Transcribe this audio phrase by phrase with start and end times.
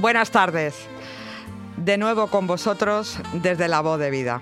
[0.00, 0.76] Buenas tardes.
[1.76, 4.40] De nuevo con vosotros desde La Voz de Vida.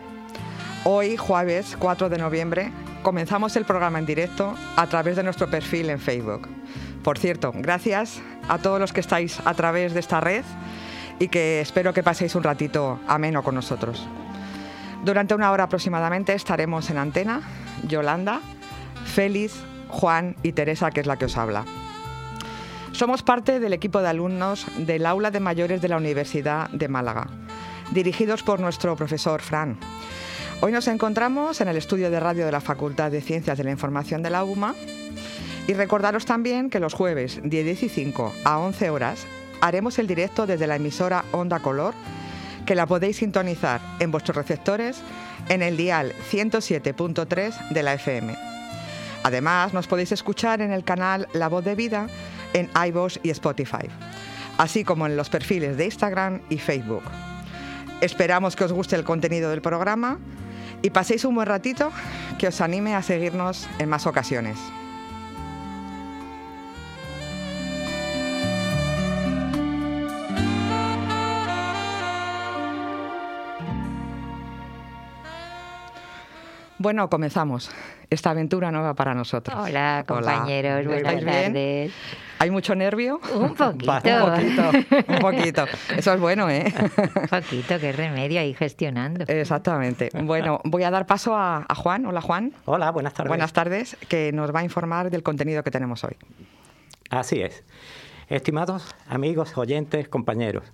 [0.84, 5.88] Hoy, jueves 4 de noviembre, comenzamos el programa en directo a través de nuestro perfil
[5.88, 6.46] en Facebook.
[7.02, 8.20] Por cierto, gracias
[8.50, 10.45] a todos los que estáis a través de esta red
[11.19, 14.07] y que espero que paséis un ratito ameno con nosotros.
[15.07, 17.41] Durante una hora aproximadamente estaremos en antena,
[17.88, 18.43] Yolanda,
[19.07, 19.54] Félix,
[19.88, 21.65] Juan y Teresa, que es la que os habla.
[22.96, 27.28] Somos parte del equipo de alumnos del aula de mayores de la Universidad de Málaga,
[27.91, 29.77] dirigidos por nuestro profesor Fran.
[30.62, 33.70] Hoy nos encontramos en el estudio de radio de la Facultad de Ciencias de la
[33.70, 34.74] Información de la UMA
[35.68, 39.26] y recordaros también que los jueves de 15 a 11 horas
[39.60, 41.92] haremos el directo desde la emisora Onda Color,
[42.65, 45.02] que la podéis sintonizar en vuestros receptores
[45.51, 48.34] en el dial 107.3 de la FM.
[49.23, 52.06] Además, nos podéis escuchar en el canal La Voz de Vida
[52.57, 53.88] en iVoox y Spotify,
[54.57, 57.02] así como en los perfiles de Instagram y Facebook.
[58.01, 60.18] Esperamos que os guste el contenido del programa
[60.82, 61.93] y paséis un buen ratito
[62.38, 64.56] que os anime a seguirnos en más ocasiones.
[76.78, 77.71] Bueno, comenzamos
[78.10, 79.59] esta aventura nueva para nosotros.
[79.59, 81.93] Hola, compañeros, buenas tardes.
[82.38, 83.19] ¿Hay mucho nervio?
[83.34, 83.93] Un poquito.
[83.93, 84.71] un poquito,
[85.09, 85.65] un poquito.
[85.97, 86.72] Eso es bueno, ¿eh?
[87.15, 89.25] Un poquito, qué remedio ahí gestionando.
[89.27, 90.10] Exactamente.
[90.22, 92.05] Bueno, voy a dar paso a, a Juan.
[92.05, 92.53] Hola, Juan.
[92.66, 93.28] Hola, buenas tardes.
[93.28, 96.16] Buenas tardes, que nos va a informar del contenido que tenemos hoy.
[97.09, 97.65] Así es.
[98.28, 100.65] Estimados amigos, oyentes, compañeros,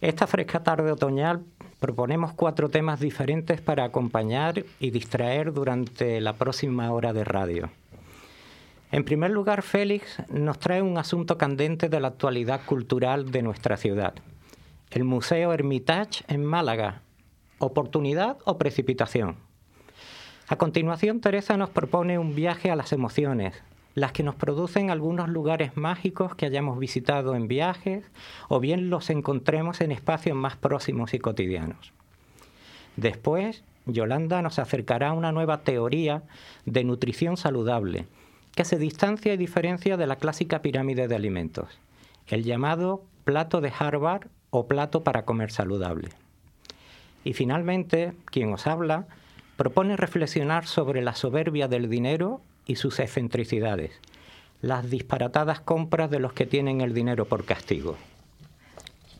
[0.00, 1.42] esta fresca tarde otoñal
[1.80, 7.70] proponemos cuatro temas diferentes para acompañar y distraer durante la próxima hora de radio.
[8.90, 13.76] En primer lugar, Félix nos trae un asunto candente de la actualidad cultural de nuestra
[13.76, 14.14] ciudad.
[14.90, 17.02] El Museo Hermitage en Málaga.
[17.58, 19.36] ¿Oportunidad o precipitación?
[20.48, 23.62] A continuación, Teresa nos propone un viaje a las emociones,
[23.98, 28.04] las que nos producen algunos lugares mágicos que hayamos visitado en viajes
[28.48, 31.92] o bien los encontremos en espacios más próximos y cotidianos.
[32.96, 36.22] Después, Yolanda nos acercará a una nueva teoría
[36.66, 38.06] de nutrición saludable
[38.54, 41.78] que se distancia y diferencia de la clásica pirámide de alimentos,
[42.26, 46.08] el llamado plato de Harvard o plato para comer saludable.
[47.24, 49.06] Y finalmente, quien os habla
[49.56, 53.90] propone reflexionar sobre la soberbia del dinero y sus excentricidades,
[54.60, 57.96] las disparatadas compras de los que tienen el dinero por castigo.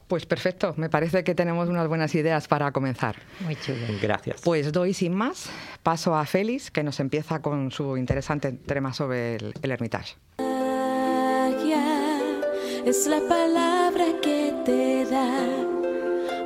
[0.07, 3.17] Pues perfecto, me parece que tenemos unas buenas ideas para comenzar.
[3.41, 3.79] Muy chulo.
[4.01, 4.41] Gracias.
[4.43, 5.51] Pues doy sin más
[5.83, 10.17] paso a Félix, que nos empieza con su interesante tema sobre el, el Hermitage.
[10.39, 12.21] Magia
[12.87, 15.69] es la palabra que te da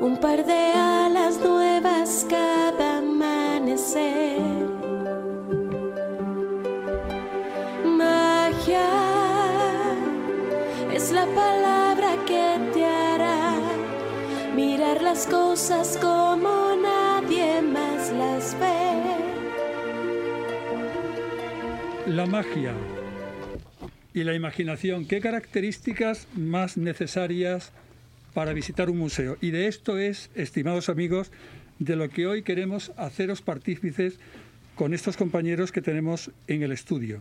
[0.00, 4.72] un par de alas nuevas cada amanecer.
[11.12, 13.58] La palabra que te hará
[14.56, 18.92] mirar las cosas como nadie más las ve.
[22.06, 22.72] La magia
[24.14, 27.72] y la imaginación, ¿qué características más necesarias
[28.32, 29.36] para visitar un museo?
[29.40, 31.30] Y de esto es, estimados amigos,
[31.78, 34.18] de lo que hoy queremos haceros partícices
[34.76, 37.20] con estos compañeros que tenemos en el estudio.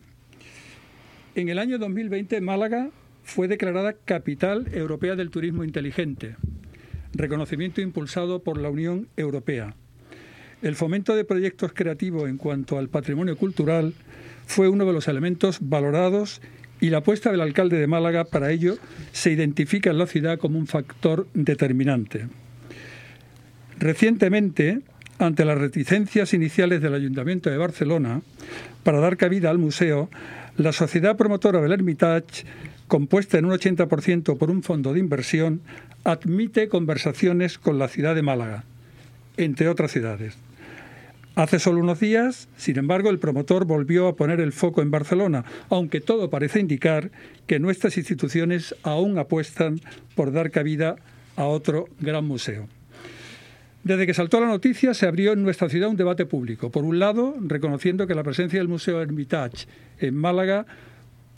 [1.35, 2.90] En el año 2020 Málaga
[3.24, 6.36] fue declarada Capital Europea del Turismo Inteligente,
[7.14, 9.76] reconocimiento impulsado por la Unión Europea.
[10.62, 13.94] El fomento de proyectos creativos en cuanto al patrimonio cultural
[14.46, 16.42] fue uno de los elementos valorados
[16.80, 18.78] y la apuesta del alcalde de Málaga para ello
[19.12, 22.28] se identifica en la ciudad como un factor determinante.
[23.80, 24.82] Recientemente,
[25.18, 28.22] ante las reticencias iniciales del Ayuntamiento de Barcelona
[28.84, 30.09] para dar cabida al museo,
[30.58, 32.46] la sociedad promotora del Hermitage,
[32.91, 35.61] compuesta en un 80% por un fondo de inversión,
[36.03, 38.66] admite conversaciones con la ciudad de Málaga,
[39.38, 40.35] entre otras ciudades.
[41.35, 45.46] Hace solo unos días, sin embargo, el promotor volvió a poner el foco en Barcelona,
[45.70, 47.11] aunque todo parece indicar
[47.47, 49.79] que nuestras instituciones aún apuestan
[50.14, 50.97] por dar cabida
[51.37, 52.67] a otro gran museo.
[53.85, 56.72] Desde que saltó la noticia se abrió en nuestra ciudad un debate público.
[56.72, 59.66] Por un lado, reconociendo que la presencia del Museo Hermitage
[59.97, 60.66] en Málaga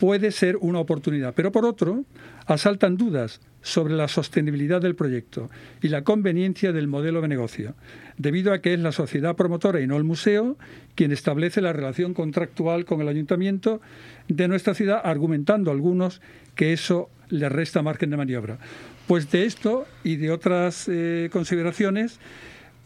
[0.04, 2.04] puede ser una oportunidad, pero por otro,
[2.44, 5.48] asaltan dudas sobre la sostenibilidad del proyecto
[5.80, 7.74] y la conveniencia del modelo de negocio,
[8.18, 10.58] debido a que es la sociedad promotora y no el museo
[10.94, 13.80] quien establece la relación contractual con el ayuntamiento
[14.28, 16.20] de nuestra ciudad, argumentando algunos
[16.54, 18.58] que eso le resta margen de maniobra.
[19.06, 22.20] Pues de esto y de otras eh, consideraciones,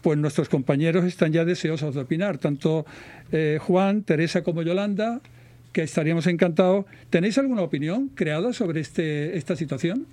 [0.01, 2.85] pues nuestros compañeros están ya deseosos de opinar, tanto
[3.33, 5.19] eh, Juan, Teresa como Yolanda,
[5.71, 6.85] que estaríamos encantados.
[7.09, 10.05] ¿Tenéis alguna opinión creada sobre este, esta situación?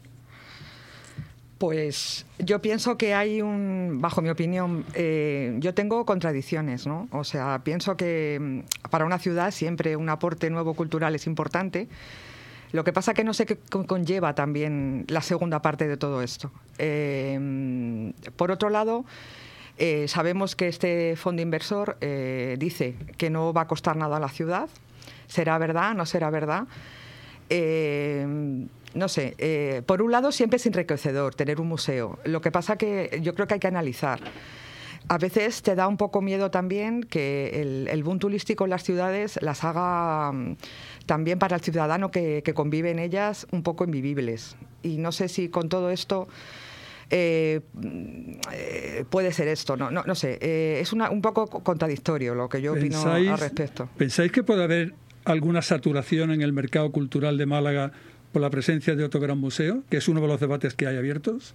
[1.58, 7.08] Pues yo pienso que hay un, bajo mi opinión, eh, yo tengo contradicciones, ¿no?
[7.12, 11.88] O sea, pienso que mm, para una ciudad siempre un aporte nuevo cultural es importante.
[12.72, 13.56] Lo que pasa que no sé qué
[13.86, 16.50] conlleva también la segunda parte de todo esto.
[16.76, 19.06] Eh, por otro lado,
[19.78, 21.96] eh, sabemos que este fondo inversor
[22.58, 24.68] dice que no va a costar nada a la ciudad.
[25.26, 25.94] ¿Será verdad?
[25.94, 26.66] ¿No será verdad?
[28.96, 32.18] no sé, eh, por un lado siempre es enriquecedor tener un museo.
[32.24, 34.20] Lo que pasa que yo creo que hay que analizar.
[35.08, 39.38] A veces te da un poco miedo también que el, boom turístico en las ciudades
[39.40, 40.56] las haga mm,
[41.06, 44.56] también para el ciudadano que, convive en ellas un poco invivibles.
[44.82, 46.26] Y no sé si con todo esto
[47.10, 47.60] eh,
[48.52, 49.76] eh, puede ser esto.
[49.76, 50.38] No, no, sé,
[50.80, 53.88] es un poco contradictorio lo que yo opino al respecto.
[53.96, 54.94] ¿Pensáis que puede haber
[55.26, 57.92] alguna saturación en el mercado cultural de Málaga
[58.32, 60.96] por la presencia de otro gran museo, que es uno de los debates que hay
[60.96, 61.54] abiertos?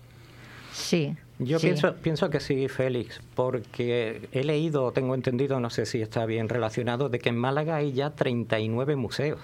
[0.73, 1.15] Sí.
[1.39, 6.25] Yo Pienso, pienso que sí, Félix, porque he leído, tengo entendido, no sé si está
[6.27, 9.39] bien relacionado, de que en Málaga hay ya 39 museos.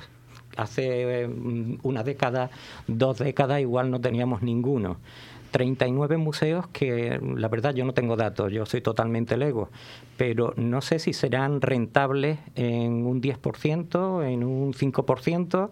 [0.58, 2.52] Hace mm, una década,
[2.88, 4.98] dos décadas, igual no teníamos ninguno.
[5.52, 9.70] 39 museos que la verdad yo no tengo datos, yo soy totalmente lego,
[10.18, 15.70] pero no sé si serán rentables en un 10%, en un 5%.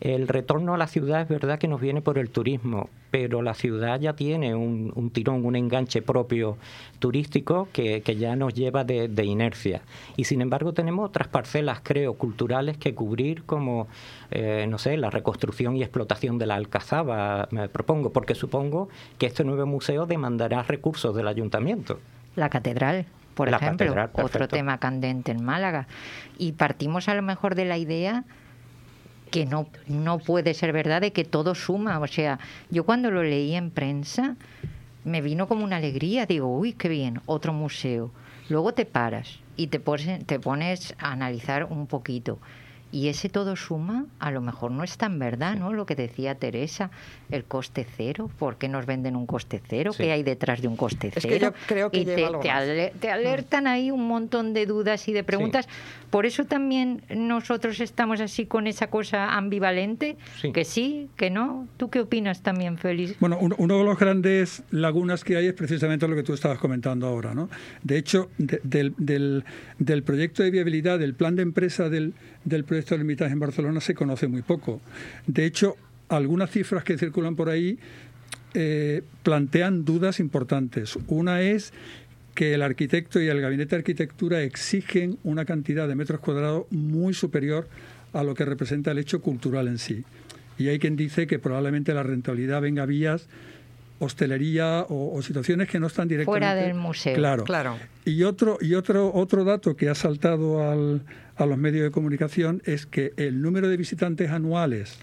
[0.00, 3.54] El retorno a la ciudad es verdad que nos viene por el turismo, pero la
[3.54, 6.58] ciudad ya tiene un, tirón, un enganche propio
[6.98, 9.80] turístico que, ya nos lleva de, inercia.
[10.18, 13.88] Y sin embargo tenemos otras parcelas, creo, culturales que cubrir como,
[14.30, 19.24] eh, no sé, la reconstrucción y explotación de la Alcazaba, me propongo, porque supongo que
[19.24, 21.98] este nuevo museo demandará recursos del ayuntamiento.
[22.34, 25.86] La catedral por ejemplo, otro tema candente en Málaga.
[26.36, 28.24] Y partimos a lo mejor de la idea
[29.30, 31.98] que no, no puede ser verdad de que todo suma.
[31.98, 32.38] O sea,
[32.70, 34.36] yo cuando lo leí en prensa
[35.04, 36.26] me vino como una alegría.
[36.26, 38.10] Digo, uy, qué bien, otro museo.
[38.48, 42.38] Luego te paras y te pones, te pones a analizar un poquito.
[42.92, 45.72] Y ese todo suma, a lo mejor no es tan verdad, ¿no?
[45.72, 46.90] Lo que decía Teresa,
[47.30, 48.30] el coste cero.
[48.38, 49.90] ¿Por qué nos venden un coste cero?
[49.96, 51.18] ¿Qué hay detrás de un coste cero?
[51.18, 55.24] Es que yo creo que y te, alertan ahí un montón de dudas y de
[55.24, 55.68] preguntas.
[56.10, 60.16] Por eso también nosotros estamos así con esa cosa ambivalente,
[60.54, 61.66] que sí, que no.
[61.76, 63.18] ¿Tú qué opinas también, Félix?
[63.18, 67.06] Bueno, uno, de los grandes lagunas que hay es precisamente lo que tú estabas comentando
[67.06, 67.50] ahora, ¿no?
[67.82, 69.44] De hecho, del, del,
[69.78, 72.14] del proyecto de viabilidad, del plan de empresa del
[72.46, 74.80] del proyecto de Hermitage en Barcelona se conoce muy poco.
[75.26, 75.76] De hecho,
[76.08, 77.78] algunas cifras que circulan por ahí
[78.54, 80.96] eh, plantean dudas importantes.
[81.08, 81.74] Una es
[82.34, 87.12] que el arquitecto y el gabinete de arquitectura exigen una cantidad de metros cuadrados muy
[87.12, 87.68] superior
[88.12, 90.04] a lo que representa el hecho cultural en sí.
[90.56, 93.26] Y hay quien dice que probablemente la rentabilidad venga vías
[93.98, 97.14] hostelería o, situaciones que no están directamente fuera del museo.
[97.14, 97.44] Claro.
[97.44, 97.78] claro.
[98.04, 101.02] Y otro y otro otro dato que ha saltado al,
[101.36, 104.98] a los medios de comunicación es que el número de visitantes anuales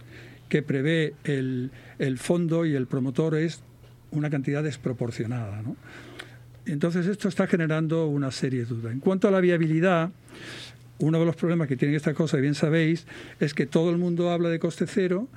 [0.49, 3.63] que prevé el, el fondo y el promotor es
[4.11, 5.75] una cantidad desproporcionada, ¿no?
[6.65, 8.93] Entonces esto está generando una serie de dudas.
[8.93, 10.11] En cuanto a la viabilidad,
[10.99, 13.05] uno de los problemas que tienen esta cosa, y bien sabéis,
[13.39, 15.27] es que todo el mundo habla de coste cero,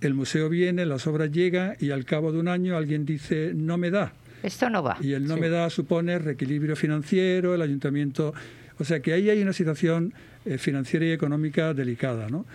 [0.00, 3.78] el museo viene, las obras llegan y al cabo de un año alguien dice no
[3.78, 4.12] me da.
[4.42, 4.96] Esto no va.
[5.00, 8.34] Y el no me da supone reequilibrio financiero, el ayuntamiento.
[8.78, 10.14] O sea que ahí hay una situación
[10.44, 12.28] eh, financiera y económica delicada.
[12.28, 12.46] ¿no?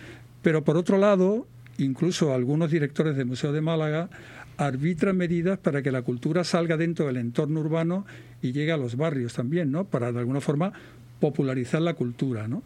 [0.41, 1.45] Pero por otro lado,
[1.77, 4.09] incluso algunos directores del Museo de Málaga
[4.57, 8.05] arbitran medidas para que la cultura salga dentro del entorno urbano
[8.41, 9.85] y llegue a los barrios también, ¿no?
[9.85, 10.71] Para de alguna forma
[11.19, 12.63] popularizar la cultura, ¿no?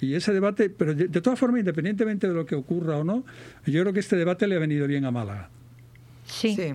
[0.00, 3.24] Y ese debate, pero de, todas formas, independientemente de lo que ocurra o no,
[3.64, 5.48] yo creo que este debate le ha venido bien a Málaga.
[6.26, 6.74] Sí.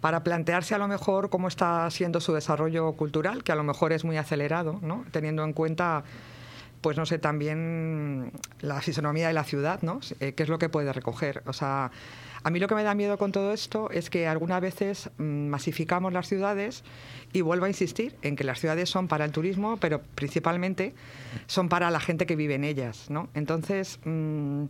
[0.00, 3.92] Para plantearse a lo mejor cómo está siendo su desarrollo cultural, que a lo mejor
[3.92, 5.04] es muy acelerado, ¿no?
[5.10, 6.04] Teniendo en cuenta
[6.82, 10.00] pues no sé, también la fisonomía de la ciudad, ¿no?
[10.20, 11.42] Eh, ¿Qué es lo que puede recoger?
[11.46, 11.92] O sea,
[12.44, 15.48] a mí lo que me da miedo con todo esto es que algunas veces mm,
[15.48, 16.82] masificamos las ciudades
[17.32, 20.94] y vuelvo a insistir en que las ciudades son para el turismo, pero principalmente
[21.46, 23.28] son para la gente que vive en ellas, ¿no?
[23.34, 24.64] Entonces, mm,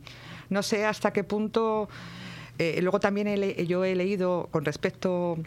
[0.51, 1.89] no sé hasta qué punto...
[2.59, 5.39] Eh, luego también yo he leído con respecto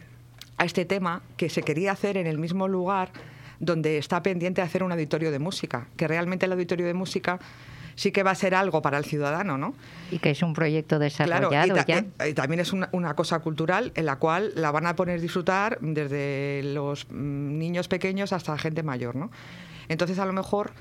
[0.58, 3.12] a este tema que se quería hacer en el mismo lugar
[3.60, 7.40] donde está pendiente hacer un auditorio de música, que realmente el auditorio de música
[7.96, 9.74] sí que va a ser algo para el ciudadano, ¿no?
[10.12, 12.06] Y que es un proyecto desarrollado ya.
[12.28, 16.62] Y, también es una, cosa cultural en la cual la van a poner disfrutar desde
[16.64, 19.32] los mm, niños pequeños hasta gente mayor, ¿no?
[19.88, 20.72] Entonces, a lo mejor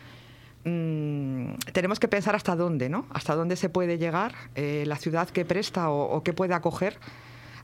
[0.65, 3.07] mm, tenemos que pensar hasta dónde, ¿no?
[3.11, 6.99] Hasta dónde se puede llegar, eh, la ciudad que presta o, o que puede acoger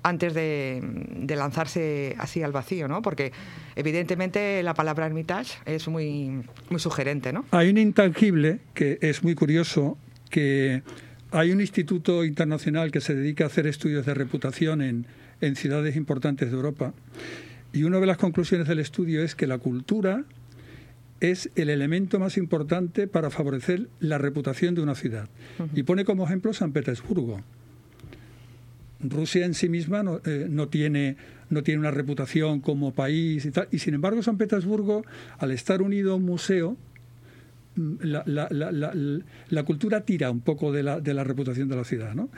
[0.02, 0.82] antes de,
[1.28, 3.02] lanzarse así al vacío, ¿no?
[3.02, 3.32] Porque
[3.76, 7.44] evidentemente la palabra Hermitage es muy, muy sugerente, ¿no?
[7.50, 9.96] Hay un intangible que es muy curioso,
[10.30, 10.82] que
[11.30, 15.06] hay un instituto internacional que se dedica a hacer estudios de reputación en,
[15.40, 16.92] en ciudades importantes de Europa
[17.72, 20.24] y una de las conclusiones del estudio es que la cultura
[21.20, 25.28] es el elemento más importante para favorecer la reputación de una ciudad.
[25.74, 27.42] Y pone como ejemplo San Petersburgo.
[29.02, 31.16] Rusia en sí misma eh, no, tiene,
[31.48, 33.68] no tiene una reputación como país y tal.
[33.70, 35.04] Y sin embargo, San Petersburgo,
[35.38, 36.76] al estar unido a un museo,
[37.76, 42.14] mm, la, cultura tira un poco de la, de la reputación de la ciudad.
[42.14, 42.28] ¿no?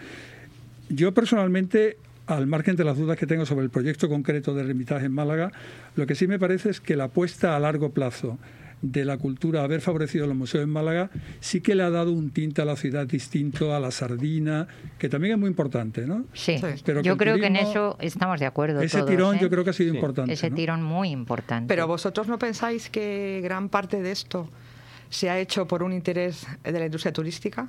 [0.88, 5.06] Yo personalmente, al margen de las dudas que tengo sobre el proyecto concreto de Hermitage
[5.06, 5.50] en Málaga,
[5.96, 8.38] lo que sí me parece es que la apuesta a largo plazo
[8.82, 11.10] de la cultura, haber favorecido los museos en Málaga,
[11.40, 14.66] sí que le ha dado un tinte a la ciudad distinto a la sardina,
[14.98, 16.24] que también es muy importante, ¿no?
[16.34, 16.60] Sí,
[17.02, 18.80] yo creo que en eso estamos de acuerdo.
[18.80, 19.50] Ese tirón yo ¿eh?
[19.50, 20.32] creo que ha sido importante.
[20.32, 21.68] Ese tirón muy importante.
[21.68, 24.48] Pero vosotros no pensáis que gran parte de esto
[25.12, 27.68] se ha hecho por un interés de la industria turística?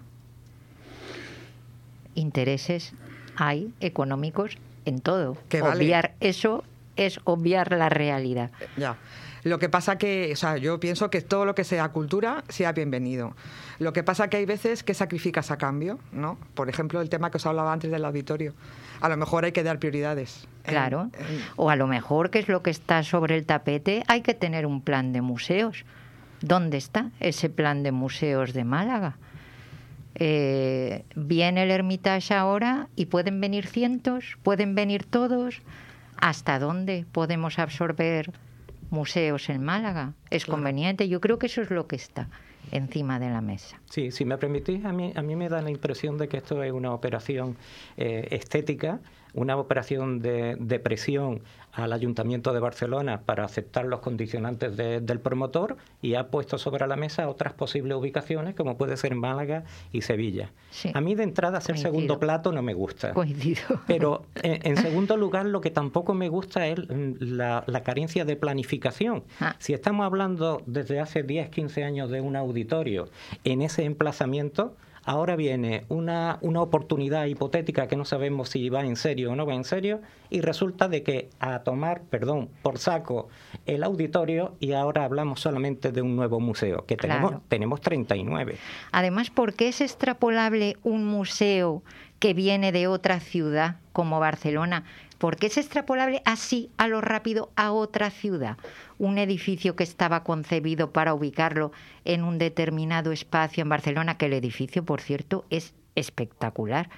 [2.15, 2.93] Intereses
[3.35, 5.37] hay económicos en todo.
[5.49, 6.63] Que Obviar eso
[6.95, 8.51] es obviar la realidad.
[8.77, 8.97] Ya.
[9.43, 12.71] Lo que pasa que, o sea, yo pienso que todo lo que sea cultura sea
[12.71, 13.35] bienvenido.
[13.79, 16.37] Lo que pasa que hay veces que sacrificas a cambio, ¿no?
[16.53, 18.53] Por ejemplo, el tema que os hablaba antes del auditorio.
[19.01, 20.47] A lo mejor hay que dar prioridades.
[20.63, 21.09] Claro.
[21.57, 24.65] O a lo mejor, que es lo que está sobre el tapete, hay que tener
[24.65, 25.83] un plan de museos.
[26.41, 29.17] ¿Dónde está ese plan de museos de Málaga?
[30.15, 35.61] Eh, viene el Hermitage ahora y pueden venir cientos, pueden venir todos.
[36.17, 38.31] ¿Hasta dónde podemos absorber
[38.93, 40.13] museos en Málaga.
[40.29, 42.29] Es conveniente, yo creo que eso es lo que está
[42.71, 43.81] encima de la mesa.
[43.89, 46.63] Sí, si me permitís, a mí, a mí me da la impresión de que esto
[46.63, 47.57] es una operación
[47.97, 49.01] eh, estética
[49.33, 55.77] una operación de, de, presión al Ayuntamiento de Barcelona para aceptar los condicionantes del promotor
[56.01, 60.51] y ha puesto sobre la mesa otras posibles ubicaciones como puede ser Málaga y Sevilla.
[60.93, 63.13] a mí de entrada ser segundo plato no me gusta.
[63.87, 66.79] Pero en, segundo lugar lo que tampoco me gusta es
[67.19, 69.23] la, carencia de planificación.
[69.39, 69.55] Ah.
[69.59, 73.09] Si estamos hablando desde hace 10, 15 años de un auditorio
[73.43, 74.75] en ese emplazamiento,
[75.05, 79.45] Ahora viene una, una oportunidad hipotética que no sabemos si va en serio o no
[79.45, 83.27] va en serio y resulta de que a tomar, perdón, por saco
[83.65, 88.57] el auditorio y ahora hablamos solamente de un nuevo museo, que tenemos, tenemos 39.
[88.91, 91.83] Además, ¿por qué es extrapolable un museo
[92.23, 94.85] que viene de otra ciudad como Barcelona?
[95.17, 98.55] ¿Por qué es extrapolable así a lo rápido a otra ciudad?
[98.97, 101.73] Un edificio que estaba concebido para ubicarlo
[102.05, 106.89] en un determinado espacio en Barcelona, que el edificio, por cierto, es espectacular,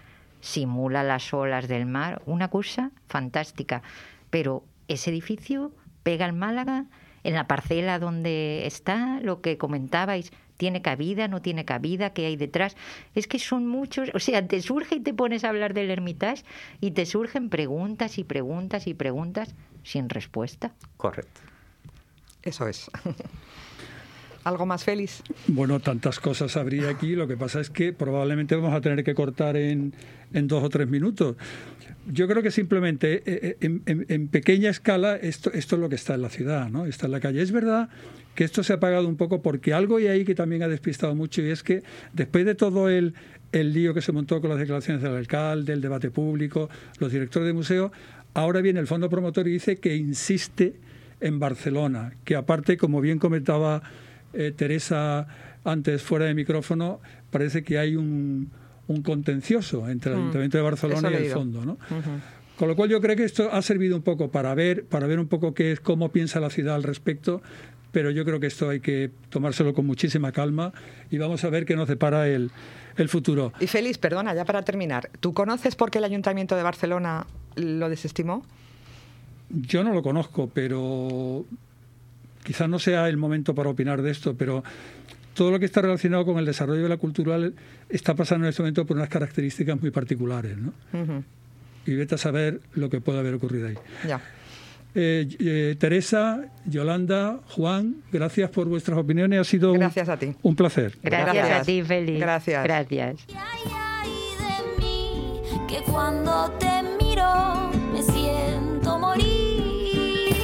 [0.42, 3.82] simula las olas del mar, una cosa fantástica.
[4.30, 5.72] Pero ese edificio
[6.04, 6.86] pega al Málaga,
[7.24, 12.36] en la parcela donde está, lo que comentabais, tiene cabida, no tiene cabida, qué hay
[12.36, 12.76] detrás.
[13.14, 16.44] Es que son muchos, o sea, te surge y te pones a hablar del Hermitage
[16.82, 20.74] y te surgen preguntas y preguntas y preguntas sin respuesta.
[20.98, 21.42] Correcto.
[22.44, 22.90] Eso es.
[24.44, 25.24] ¿Algo más feliz?
[25.48, 27.16] Bueno, tantas cosas habría aquí.
[27.16, 29.96] Lo que pasa es que probablemente vamos a tener que cortar en,
[30.34, 31.36] en dos o tres minutos.
[32.08, 36.14] Yo creo que simplemente eh, eh, en, pequeña escala esto, esto es lo que está
[36.14, 36.86] en la ciudad, ¿no?
[36.86, 37.42] Está en la calle.
[37.42, 37.90] Es verdad
[38.36, 41.16] que esto se ha apagado un poco porque algo hay ahí que también ha despistado
[41.16, 43.14] mucho y es que después de todo el,
[43.52, 47.48] el lío que se montó con las declaraciones del alcalde, el debate público, los directores
[47.48, 47.92] de museo,
[48.34, 50.76] ahora viene el fondo promotor y dice que insiste
[51.22, 53.82] en Barcelona, que aparte, como bien comentaba
[54.34, 55.28] eh, Teresa
[55.64, 57.00] antes fuera de micrófono,
[57.32, 58.52] parece que hay un,
[58.88, 60.22] un contencioso entre el mm.
[60.22, 61.78] Ayuntamiento de Barcelona y el fondo, ¿no?
[62.58, 65.20] Con lo cual yo creo que esto ha servido un poco para ver, para ver
[65.20, 67.42] un poco qué es, cómo piensa la ciudad al respecto,
[67.96, 70.74] pero yo creo que esto hay que tomárselo con muchísima calma
[71.10, 72.52] y vamos a ver qué nos depara el,
[72.98, 73.54] el futuro.
[73.62, 77.26] Y Félix, perdona, ya para terminar, ¿tú conoces por qué el Ayuntamiento de Barcelona
[77.56, 78.46] lo desestimó?
[79.50, 81.46] Yo no lo conozco, pero
[82.44, 84.62] quizás no sea el momento para opinar de esto, pero
[85.34, 87.54] todo lo que está relacionado con el desarrollo de la cultural
[87.88, 90.74] está pasando en este momento por unas características muy particulares, ¿no?
[91.86, 93.78] Y vete a saber lo que puede haber ocurrido ahí.
[94.06, 94.20] Ya.
[94.98, 99.40] Eh, eh, Teresa, Yolanda, Juan, gracias por vuestras opiniones.
[99.42, 100.34] Ha sido gracias a ti.
[100.42, 100.98] un placer.
[101.04, 102.20] Gracias, a ti, Feliz.
[102.20, 102.64] Gracias.
[102.64, 103.26] Gracias.
[105.68, 110.36] que cuando te miro me siento morir.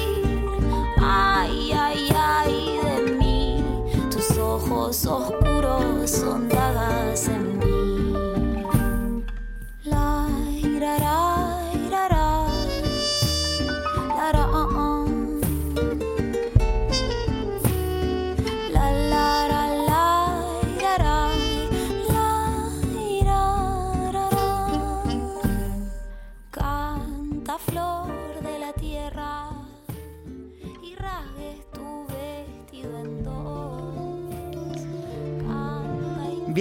[0.99, 3.63] Ay, ay, ay de mí,
[4.09, 8.63] tus ojos oscuros son dagas en mí.
[9.85, 10.27] La
[10.61, 11.50] irará,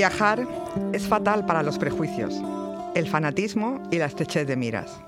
[0.00, 0.47] Viajar
[0.95, 2.35] es fatal para los prejuicios,
[2.95, 4.99] el fanatismo y la estrechez de miras.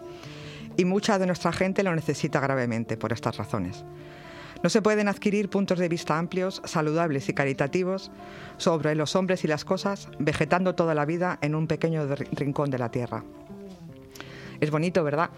[0.77, 3.87] Y mucha de nuestra gente lo necesita gravemente por estas razones.
[4.63, 8.11] No se pueden adquirir puntos de vista amplios, saludables y caritativos
[8.59, 12.69] sobre los hombres y las cosas, vegetando toda la vida en un pequeño ri- rincón
[12.69, 13.25] de la tierra.
[14.61, 15.31] Es bonito, ¿verdad?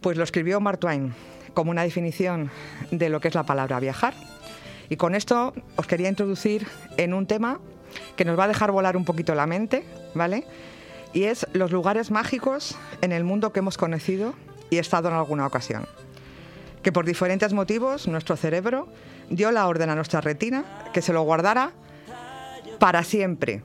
[0.00, 1.12] Pues lo escribió Mark Twain
[1.52, 2.50] como una definición
[2.90, 4.14] de lo que es la palabra viajar.
[4.88, 7.60] Y con esto os quería introducir en un tema
[8.16, 10.44] que nos va a dejar volar un poquito la mente, ¿vale?
[11.12, 14.34] Y es los lugares mágicos en el mundo que hemos conocido
[14.70, 15.86] y estado en alguna ocasión.
[16.82, 18.88] Que por diferentes motivos nuestro cerebro
[19.28, 21.72] dio la orden a nuestra retina que se lo guardara
[22.78, 23.62] para siempre.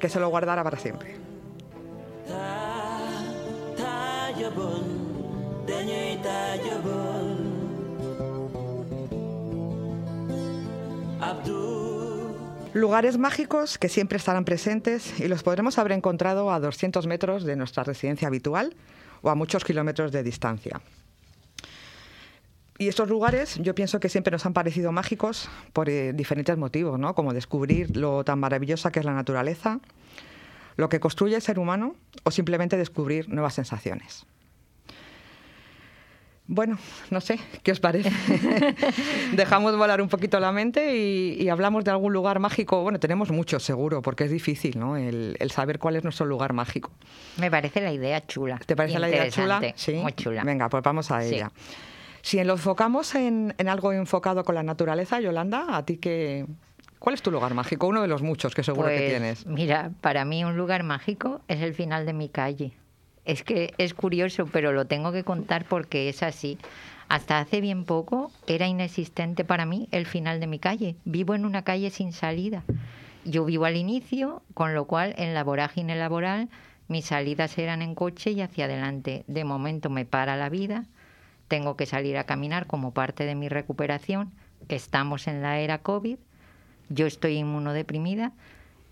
[0.00, 1.16] Que se lo guardara para siempre.
[12.74, 17.54] Lugares mágicos que siempre estarán presentes y los podremos haber encontrado a 200 metros de
[17.54, 18.74] nuestra residencia habitual
[19.20, 20.80] o a muchos kilómetros de distancia.
[22.78, 26.98] Y estos lugares yo pienso que siempre nos han parecido mágicos por eh, diferentes motivos,
[26.98, 27.14] ¿no?
[27.14, 29.80] como descubrir lo tan maravillosa que es la naturaleza,
[30.76, 34.24] lo que construye el ser humano o simplemente descubrir nuevas sensaciones.
[36.48, 36.76] Bueno,
[37.10, 38.10] no sé, ¿qué os parece?
[39.32, 42.82] Dejamos volar un poquito la mente y, y hablamos de algún lugar mágico.
[42.82, 44.96] Bueno, tenemos muchos seguro, porque es difícil, ¿no?
[44.96, 46.90] El, el saber cuál es nuestro lugar mágico.
[47.38, 48.58] Me parece la idea chula.
[48.66, 49.56] ¿Te parece la idea chula?
[49.62, 50.44] Interesante, Muy chula.
[50.44, 51.36] Venga, pues vamos a Sí.
[51.36, 51.52] ella.
[52.22, 56.46] Si lo enfocamos en, en algo enfocado con la naturaleza, Yolanda, ¿a ti qué,
[56.98, 57.86] cuál es tu lugar mágico?
[57.88, 59.46] Uno de los muchos que seguro que Pues, tienes.
[59.46, 62.74] Mira, para mí un lugar mágico es el final de mi calle.
[63.24, 66.58] Es que es curioso, pero lo tengo que contar porque es así.
[67.08, 70.96] Hasta hace bien poco era inexistente para mí el final de mi calle.
[71.04, 72.64] Vivo en una calle sin salida.
[73.24, 76.48] Yo vivo al inicio, con lo cual en la vorágine laboral
[76.88, 79.24] mis salidas eran en coche y hacia adelante.
[79.28, 80.86] De momento me para la vida,
[81.48, 84.32] tengo que salir a caminar como parte de mi recuperación.
[84.68, 86.16] Estamos en la era COVID,
[86.88, 88.32] yo estoy inmunodeprimida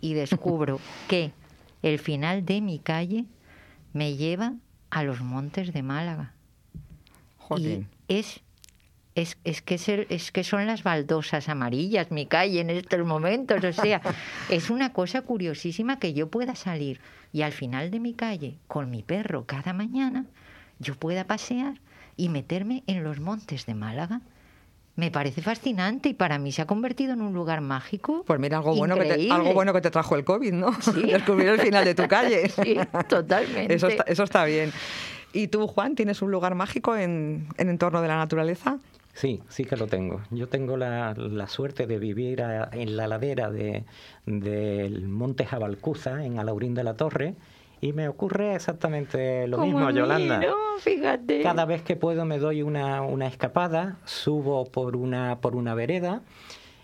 [0.00, 1.32] y descubro que
[1.82, 3.24] el final de mi calle
[3.92, 4.54] me lleva
[4.90, 6.32] a los montes de Málaga.
[7.38, 7.88] Jolín.
[8.08, 8.40] Y es,
[9.14, 13.04] es, es, que es, el- es que son las baldosas amarillas mi calle en estos
[13.06, 13.62] momentos.
[13.64, 14.00] O sea,
[14.50, 17.00] es una cosa curiosísima que yo pueda salir
[17.32, 20.26] y al final de mi calle con mi perro cada mañana
[20.78, 21.74] yo pueda pasear
[22.16, 24.20] y meterme en los montes de Málaga.
[25.00, 28.22] Me parece fascinante y para mí se ha convertido en un lugar mágico.
[28.26, 30.72] Pues mira, algo bueno, que te, algo bueno que te trajo el COVID, ¿no?
[30.82, 31.02] Sí.
[31.10, 32.48] Descubrir el final de tu calle.
[32.62, 32.76] Sí,
[33.08, 33.74] totalmente.
[33.74, 34.72] Eso está, eso está bien.
[35.32, 38.76] ¿Y tú, Juan, tienes un lugar mágico en, en entorno de la naturaleza?
[39.14, 40.20] Sí, sí que lo tengo.
[40.30, 43.84] Yo tengo la, la suerte de vivir a- en la ladera de-
[44.26, 47.34] del Monte Jabalcuza, en Alaurín de la Torre,
[47.80, 50.40] y me ocurre exactamente lo Como mismo, a mí, Yolanda.
[50.40, 50.78] ¿no?
[50.78, 51.42] Fíjate.
[51.42, 56.22] Cada vez que puedo me doy una, una escapada, subo por una, por una vereda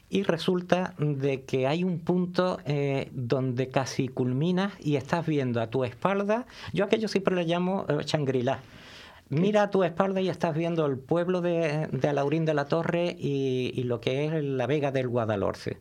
[0.08, 5.68] y resulta de que hay un punto eh, donde casi culminas y estás viendo a
[5.68, 8.60] tu espalda, yo aquello siempre le llamo eh, Shangri-La.
[9.28, 13.16] Mira a tu espalda y estás viendo el pueblo de, de Alaurín de la Torre
[13.18, 15.78] y, y lo que es la Vega del Guadalhorce.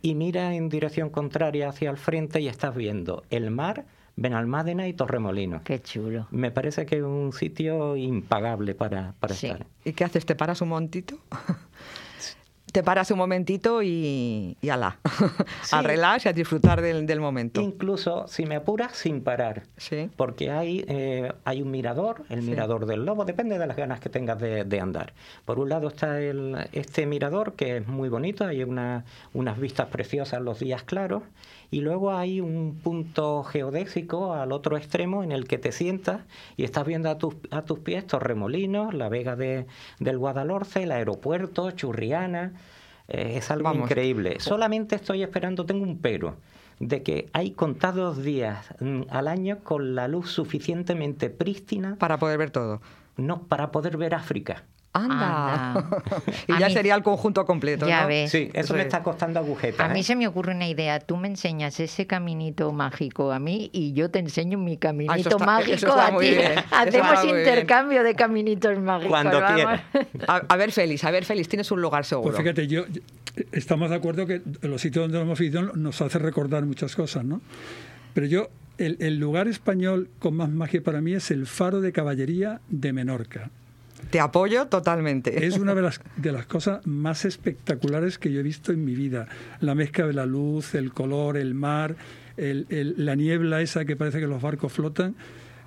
[0.00, 3.84] Y mira en dirección contraria hacia el frente y estás viendo el mar,
[4.18, 5.62] Benalmádena y Torremolinos.
[5.62, 6.26] Qué chulo.
[6.32, 9.46] Me parece que es un sitio impagable para, para Sí.
[9.46, 9.66] estar.
[9.84, 10.26] ¿Y qué haces?
[10.26, 11.18] ¿Te paras un montito?
[12.72, 14.98] te paras un momentito y, y ala,
[15.72, 17.60] a relax y a disfrutar del, momento.
[17.60, 19.62] Incluso, si me apuras, sin parar.
[19.76, 20.10] Sí.
[20.16, 24.08] Porque hay, eh, hay un mirador, el mirador del lobo, depende de las ganas que
[24.08, 25.12] tengas de, andar.
[25.44, 29.88] Por un lado está el, este mirador, que es muy bonito, hay una, unas vistas
[29.88, 31.22] preciosas los días claros,
[31.70, 36.22] y luego hay un punto geodésico al otro extremo en el que te sientas
[36.56, 39.66] y estás viendo a tus, a tus pies Torremolinos, la Vega de,
[39.98, 42.54] del Guadalhorce, el aeropuerto, Churriana.
[43.08, 44.36] Eh, es algo increíble.
[44.40, 46.36] Solamente estoy esperando, tengo un pero
[46.80, 52.38] de que hay contados días mm, al año con la luz suficientemente prístina para poder
[52.38, 52.80] ver todo.
[53.16, 54.64] No, para poder ver África.
[54.92, 55.84] Anda.
[56.48, 57.86] y ya sería el conjunto completo.
[57.86, 58.30] Ya ves.
[58.30, 59.88] Sí, eso me está costando agujetas.
[59.88, 60.02] A mí ¿eh?
[60.02, 60.98] se me ocurre una idea.
[61.00, 65.92] Tú me enseñas ese caminito mágico a mí y yo te enseño mi caminito mágico
[65.92, 66.36] a ti.
[66.70, 69.10] Hacemos intercambio de caminitos mágicos.
[69.10, 69.82] Cuando quieras.
[70.26, 72.30] A, ver, Félix, a ver, Félix, tienes un lugar seguro.
[72.30, 72.84] Pues fíjate, yo,
[73.52, 77.40] estamos de acuerdo que los sitios donde hemos ido nos hace recordar muchas cosas, ¿no?
[78.14, 78.48] Pero yo,
[78.78, 82.92] el, el lugar español con más magia para mí es el Faro de Caballería de
[82.92, 83.50] Menorca.
[84.10, 85.46] Te apoyo totalmente.
[85.46, 88.94] Es una de las, de las cosas más espectaculares que yo he visto en mi
[88.94, 89.28] vida.
[89.60, 91.94] La mezcla de la luz, el color, el mar,
[92.36, 95.14] la niebla esa que parece que los barcos flotan.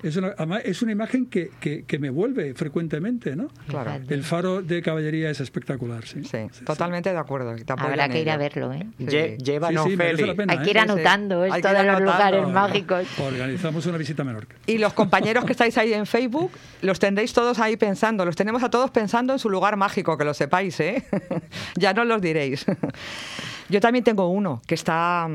[0.02, 0.34] Es una,
[0.64, 3.48] es una imagen que, que, me vuelve frecuentemente, ¿no?
[3.68, 4.00] Claro.
[4.08, 6.24] El faro de caballería es espectacular, sí.
[6.24, 7.54] Sí, totalmente de acuerdo.
[7.76, 8.86] Habrá que ir a verlo, ¿eh?
[8.98, 13.06] Llévanos, Hay que ir anotando esto de los lugares mágicos.
[13.18, 14.56] Organizamos una visita a Menorca.
[14.66, 18.62] Y los compañeros que estáis ahí en Facebook, los tendréis todos ahí pensando, los tenemos
[18.62, 21.04] a todos pensando en su lugar mágico, que lo sepáis, ¿eh?
[21.76, 22.66] ya no los diréis.
[23.68, 25.28] Yo también tengo uno que está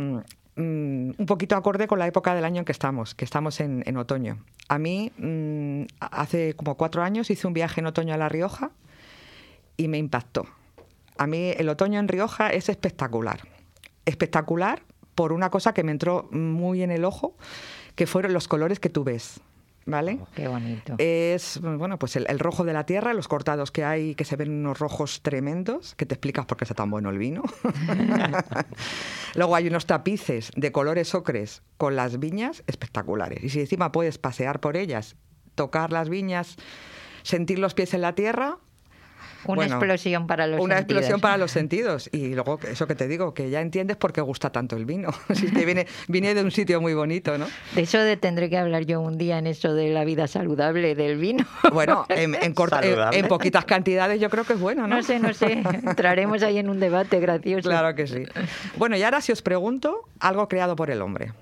[0.58, 3.98] mm, un poquito acorde con la época del año en que estamos, que estamos en,
[3.98, 4.44] otoño.
[4.68, 8.72] A mí, mm, hace como cuatro años hice un viaje en otoño a La Rioja
[9.78, 10.46] y me impactó.
[11.18, 13.48] A mí el otoño en Rioja es espectacular.
[14.06, 14.84] Espectacular
[15.16, 17.36] por una cosa que me entró muy en el ojo,
[17.96, 19.40] que fueron los colores que tú ves.
[19.88, 20.20] ¿Vale?
[20.22, 20.96] Oh, qué bonito.
[21.00, 24.52] Es, bueno, pues el, rojo de la tierra, los cortados que hay, que se ven
[24.52, 27.44] unos rojos tremendos, que te explicas por qué está tan bueno el vino.
[29.36, 33.44] Luego hay unos tapices de colores ocres con las viñas espectaculares.
[33.44, 35.16] Y si encima puedes pasear por ellas,
[35.56, 36.58] tocar las viñas,
[37.24, 38.58] sentir los pies en la tierra,
[39.54, 40.92] una explosión para los una sentidos.
[40.92, 42.10] Una explosión para los sentidos.
[42.12, 45.10] Y luego, eso que te digo, que ya entiendes por qué gusta tanto el vino.
[45.34, 47.48] si que viene, viene de un sitio muy bonito, ¿no?
[47.76, 50.96] De eso de, tendré que hablar yo un día en eso de la vida saludable
[50.96, 51.46] del vino.
[51.78, 52.54] Bueno, en, en,
[53.14, 54.96] en, poquitas cantidades yo creo que es bueno, ¿no?
[54.96, 55.64] No sé, no sé.
[55.84, 57.70] Entraremos ahí en un debate gracioso.
[57.70, 58.24] Claro que sí.
[58.78, 61.34] Bueno, y ahora si os pregunto, algo creado por el hombre.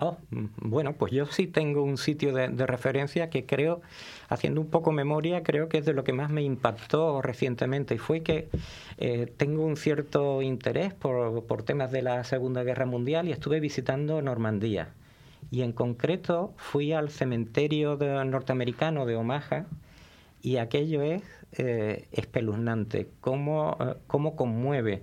[0.00, 3.80] Oh, mm, bueno, pues yo sí tengo un sitio de, referencia que creo,
[4.28, 7.98] haciendo un poco memoria, creo que es de lo que más me impactó recientemente y
[7.98, 8.48] fue que
[8.98, 14.22] eh, tengo un cierto interés por, temas de la Segunda Guerra Mundial y estuve visitando
[14.22, 14.90] Normandía.
[15.50, 19.66] Y en concreto fui al cementerio norteamericano de Omaha
[20.42, 25.02] y aquello es eh, espeluznante, cómo, eh, cómo conmueve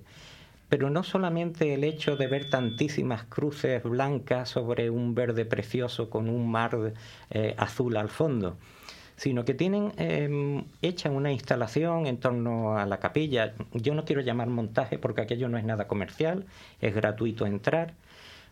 [0.76, 6.28] pero no solamente el hecho de ver tantísimas cruces blancas sobre un verde precioso con
[6.28, 6.92] un mar
[7.30, 8.58] eh, azul al fondo,
[9.16, 13.54] sino que tienen eh, hecha una instalación en torno a la capilla.
[13.72, 16.44] Yo no quiero llamar montaje porque aquello no es nada comercial,
[16.82, 17.94] es gratuito entrar,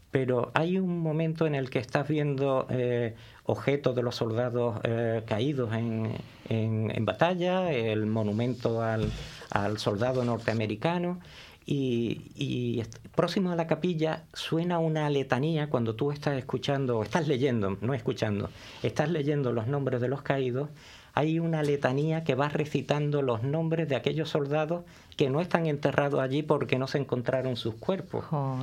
[0.09, 5.23] pero hay un momento en el que estás viendo eh, objetos de los soldados eh,
[5.25, 6.13] caídos en,
[6.47, 9.11] en, batalla, el monumento al,
[9.49, 11.19] al soldado norteamericano
[11.65, 12.83] y,
[13.15, 18.49] próximo a la capilla suena una letanía cuando tú estás escuchando, estás leyendo, no escuchando,
[18.81, 20.69] estás leyendo los nombres de los caídos,
[21.13, 24.83] hay una letanía que va recitando los nombres de aquellos soldados
[25.15, 28.25] que no están enterrados allí porque no se encontraron sus cuerpos.
[28.31, 28.57] Oh,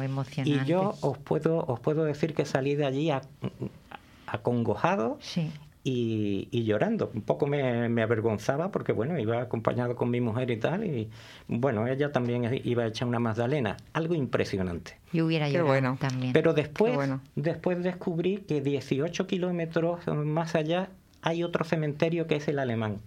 [0.44, 3.10] y yo os puedo, os puedo decir que salí de allí
[4.26, 5.50] acongojado sí
[5.82, 7.10] y, llorando.
[7.14, 11.10] Un poco me, avergonzaba porque, bueno, iba acompañado con mi mujer y tal, y
[11.48, 13.76] bueno, ella también iba a echar una magdalena.
[13.92, 14.98] Algo impresionante.
[15.12, 15.96] Y hubiera llorado bueno.
[16.00, 16.32] también.
[16.32, 16.98] Pero después,
[17.34, 20.90] después descubrí que 18 kilómetros más allá
[21.22, 22.98] hay otro cementerio que es el alemán.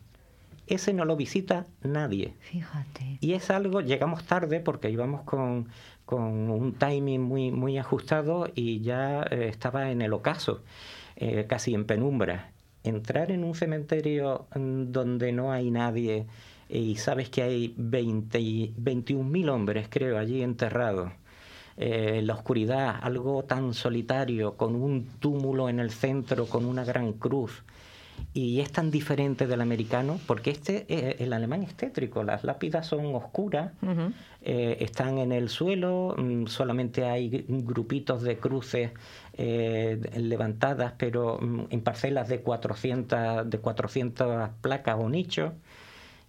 [0.66, 2.34] Ese no lo visita nadie.
[2.40, 3.18] Fíjate.
[3.20, 5.68] Y es algo, llegamos tarde porque íbamos con,
[6.06, 10.64] con un timing muy, muy ajustado y ya eh, estaba en el ocaso,
[11.18, 12.54] eh, casi en penumbra
[12.84, 16.26] entrar en un cementerio mm, donde no hay nadie
[16.70, 21.12] y sabes que hay 20, 21.000 hombres, creo, allí enterrados.
[21.78, 27.14] Eh, la oscuridad, algo tan solitario, con un túmulo en el centro, con una gran
[27.14, 27.64] cruz.
[28.34, 32.86] y es tan diferente del americano porque este eh, el alemán es tétrico las lápidas
[32.86, 33.72] son oscuras
[34.42, 38.92] eh, están en el suelo mm, solamente hay grupitos de cruces
[39.34, 45.54] eh, levantadas pero mm, en parcelas de 400 de 400 placas o nichos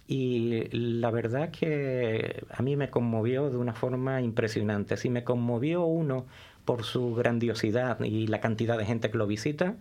[0.07, 4.97] y la verdad que a mí me conmovió de una forma impresionante.
[4.97, 6.25] Si me conmovió uno
[6.63, 9.75] por su grandiosidad y la cantidad de gente que lo visita,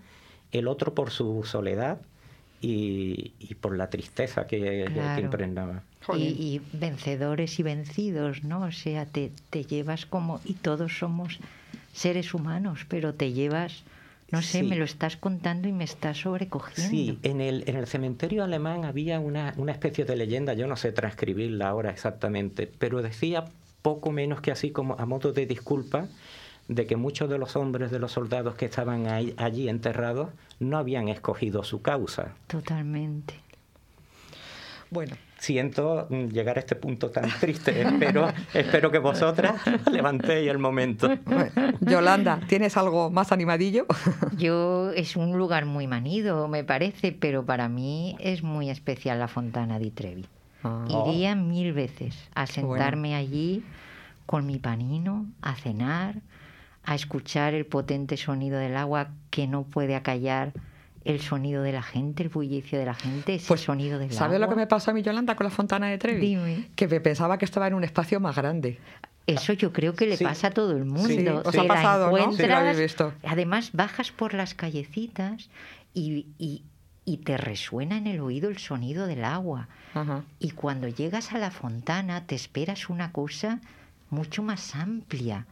[0.53, 2.01] el otro por su soledad
[2.61, 4.87] y, por la tristeza que,
[5.21, 5.83] impregnaba.
[6.17, 8.63] Y, vencedores y vencidos, ¿no?
[8.63, 11.39] O sea, te, te llevas como, y todos somos
[11.95, 13.85] seres humanos, pero te llevas,
[14.31, 16.91] no sé, me lo estás contando y me estás sobrecogiendo.
[16.91, 20.77] Sí, en el, en el cementerio alemán había una, una especie de leyenda, yo no
[20.77, 23.45] sé transcribirla ahora exactamente, pero decía
[23.81, 26.09] poco menos que así como a modo de disculpa,
[26.69, 31.09] de que muchos de los hombres de los soldados que estaban allí enterrados no habían
[31.09, 32.33] escogido su causa.
[32.47, 33.35] Totalmente.
[34.91, 35.17] Bueno.
[35.39, 37.83] Siento llegar a este punto tan triste.
[37.83, 41.09] espero, espero que vosotras levantéis el momento.
[41.81, 43.87] Yolanda, ¿tienes algo más animadillo?
[44.37, 49.29] Yo es un lugar muy manido, me parece, pero para mí es muy especial la
[49.29, 50.27] Fontana di Trevi.
[50.63, 50.85] Ah.
[50.89, 53.63] Iría mil veces a sentarme allí
[54.27, 56.17] con mi panino, a cenar,
[56.85, 60.53] a escuchar el potente sonido del agua que no puede acallar
[61.05, 64.41] el sonido de la gente, el bullicio de la gente, ese pues, sonido del ¿Sabes
[64.41, 66.21] lo que me pasó a mí, Yolanda, con la fontana de Trevi?
[66.21, 66.69] Dime.
[66.75, 68.79] Que me pensaba que estaba en un espacio más grande.
[69.27, 71.09] Eso yo creo que le pasa a todo el mundo.
[71.09, 71.27] Sí.
[71.27, 72.33] Os ha pasado, ¿no?
[72.33, 73.13] Sí, lo habéis visto.
[73.25, 75.49] Además, bajas por las callecitas
[75.95, 79.69] y, y, te resuena en el oído el sonido del agua.
[80.41, 83.61] Y cuando llegas a la fontana te esperas una cosa
[84.11, 85.47] mucho más amplia.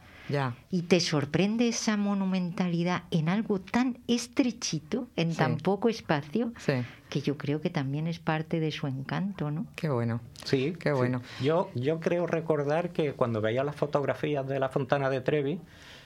[0.69, 6.53] Y te sorprende esa monumentalidad en algo tan estrechito, en tan poco espacio,
[7.09, 9.67] que yo creo que también es parte de su encanto, ¿no?
[9.75, 10.21] Qué bueno.
[10.43, 11.21] Sí, qué bueno.
[11.41, 15.59] Yo, yo creo recordar que cuando veía las fotografías de la Fontana de Trevi,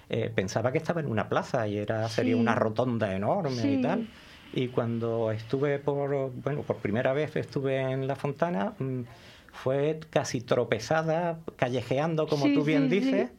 [0.09, 4.07] eh, pensaba que estaba en una plaza y era sería una rotonda enorme y tal.
[4.53, 8.73] Y cuando estuve por, bueno, por primera vez estuve en la Fontana...
[8.79, 9.01] Mm,
[9.57, 13.31] fue casi tropezada, callejeando, como tú bien dices,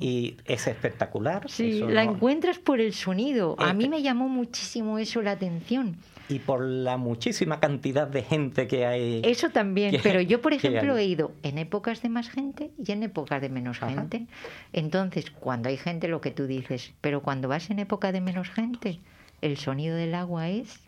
[0.00, 1.48] y es espectacular.
[1.48, 3.56] Sí, la encuentras por el sonido.
[3.58, 5.96] A mí me llamó muchísimo eso la atención.
[6.28, 9.20] Y por la muchísima cantidad de gente que hay.
[9.24, 13.02] Eso también, pero yo, por ejemplo, he ido en épocas de más gente y en
[13.04, 14.26] épocas de menos gente.
[14.72, 18.50] Entonces, cuando hay gente, lo que tú dices, pero cuando vas en época de menos
[18.50, 18.98] gente,
[19.42, 20.80] el sonido del agua es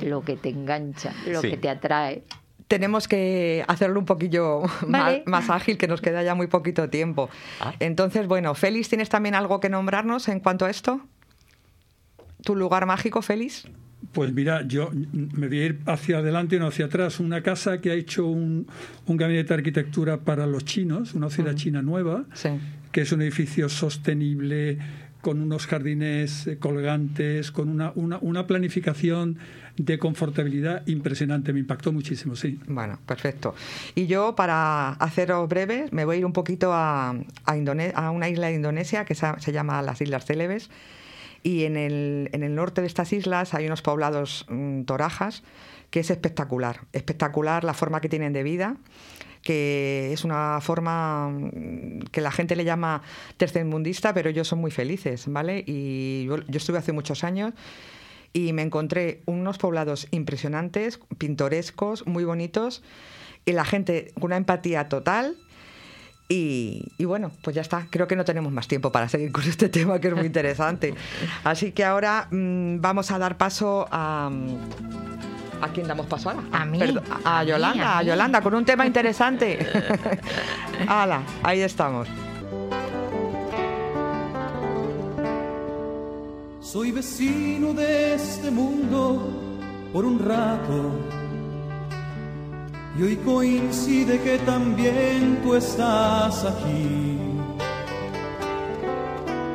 [0.00, 2.22] lo que te engancha, lo que te atrae
[2.68, 4.62] tenemos que hacerlo un poquillo
[5.26, 7.28] más, ágil, que nos queda ya muy poquito tiempo.
[7.60, 7.74] Ah.
[7.80, 11.00] Entonces, bueno, Félix, ¿tienes también algo que nombrarnos en cuanto a esto?
[12.44, 13.66] ¿Tu lugar mágico, Félix?
[14.12, 17.18] Pues mira, yo me voy a ir hacia adelante y no hacia atrás.
[17.18, 18.66] Una casa que ha hecho un,
[19.06, 22.24] gabinete de arquitectura para los chinos, una ciudad china nueva,
[22.92, 24.78] que es un edificio sostenible,
[25.20, 29.38] con unos jardines eh, colgantes, con una, una, planificación
[29.76, 31.52] de confortabilidad impresionante.
[31.52, 32.60] Me impactó muchísimo, sí.
[32.66, 33.54] Bueno, perfecto.
[33.94, 37.52] Y yo, para haceros breve, me voy a ir un poquito a, a,
[37.94, 40.70] a una isla de Indonesia que se, llama las Islas Célebes.
[41.42, 45.44] Y en el, en el, norte de estas islas hay unos poblados mm, torajas
[45.90, 46.80] que es espectacular.
[46.92, 48.76] Espectacular la forma que tienen de vida
[49.48, 53.00] que es una forma mm, que la gente le llama
[53.38, 55.64] tercermundista, pero ellos son muy felices, ¿vale?
[55.66, 57.54] Y yo, estuve hace muchos años
[58.34, 62.82] y me encontré unos poblados impresionantes, pintorescos, muy bonitos,
[63.46, 65.38] y la gente con una empatía total.
[66.28, 67.86] Y, bueno, pues ya está.
[67.88, 70.92] Creo que no tenemos más tiempo para seguir con este tema que es muy interesante.
[71.42, 74.30] Así que ahora mm, vamos a dar paso a...
[75.60, 76.42] ¿A quién damos paso ahora?
[76.52, 76.80] A mí.
[77.24, 79.66] a, Yolanda, a, Yolanda, con un tema interesante.
[80.88, 82.08] Hala, ahí estamos.
[86.60, 89.32] Soy vecino de este mundo
[89.92, 90.92] por un rato.
[92.98, 97.16] Y hoy coincide que también tú estás aquí.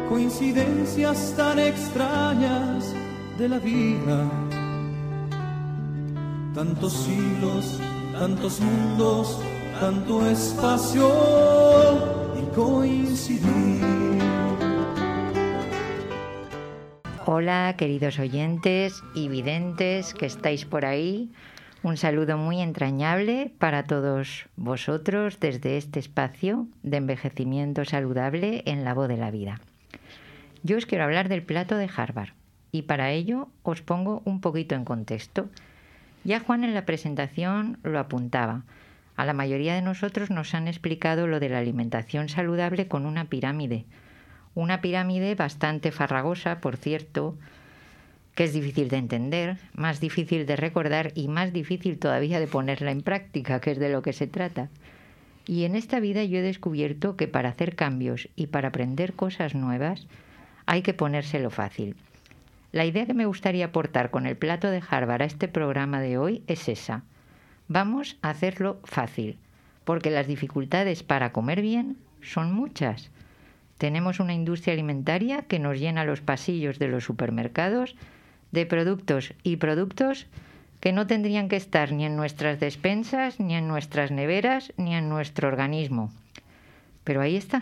[0.09, 2.93] Coincidencias tan extrañas
[3.37, 4.42] de la vida
[6.53, 7.79] tantos siglos,
[8.11, 9.41] tantos mundos,
[9.79, 11.09] tanto espacio
[12.39, 13.81] y coincidir.
[17.25, 21.31] Hola, queridos oyentes y videntes que estáis por ahí.
[21.81, 28.93] Un saludo muy entrañable para todos vosotros desde este espacio de envejecimiento saludable en la
[28.93, 29.59] voz de la vida.
[30.61, 32.29] Yo os quiero hablar del plato de Harvard.
[32.71, 35.47] y para ello os pongo un poquito en contexto.
[36.23, 38.63] Ya Juan en la presentación lo apuntaba.
[39.15, 43.25] A la mayoría de nosotros nos han explicado lo de la alimentación saludable con una
[43.25, 43.85] pirámide.
[44.55, 47.37] Una pirámide bastante farragosa, por cierto,
[48.35, 52.91] que es difícil de entender, más difícil de recordar y más difícil todavía de ponerla
[52.91, 54.69] en práctica, que es de lo que se trata.
[55.45, 59.55] Y en esta vida yo he descubierto que para hacer cambios y para aprender cosas
[59.55, 60.07] nuevas
[60.65, 61.95] hay que ponérselo fácil.
[62.73, 66.17] La idea que me gustaría aportar con el plato de Harvard a este programa de
[66.17, 67.03] hoy es esa.
[67.67, 69.37] Vamos a hacerlo fácil,
[69.83, 73.11] porque las dificultades para comer bien son muchas.
[73.77, 77.95] Tenemos una industria alimentaria que nos llena los pasillos de los supermercados
[78.51, 80.25] de productos y productos
[80.79, 85.09] que no tendrían que estar ni en nuestras despensas, ni en nuestras neveras, ni en
[85.09, 86.11] nuestro organismo.
[87.03, 87.61] Pero ahí está.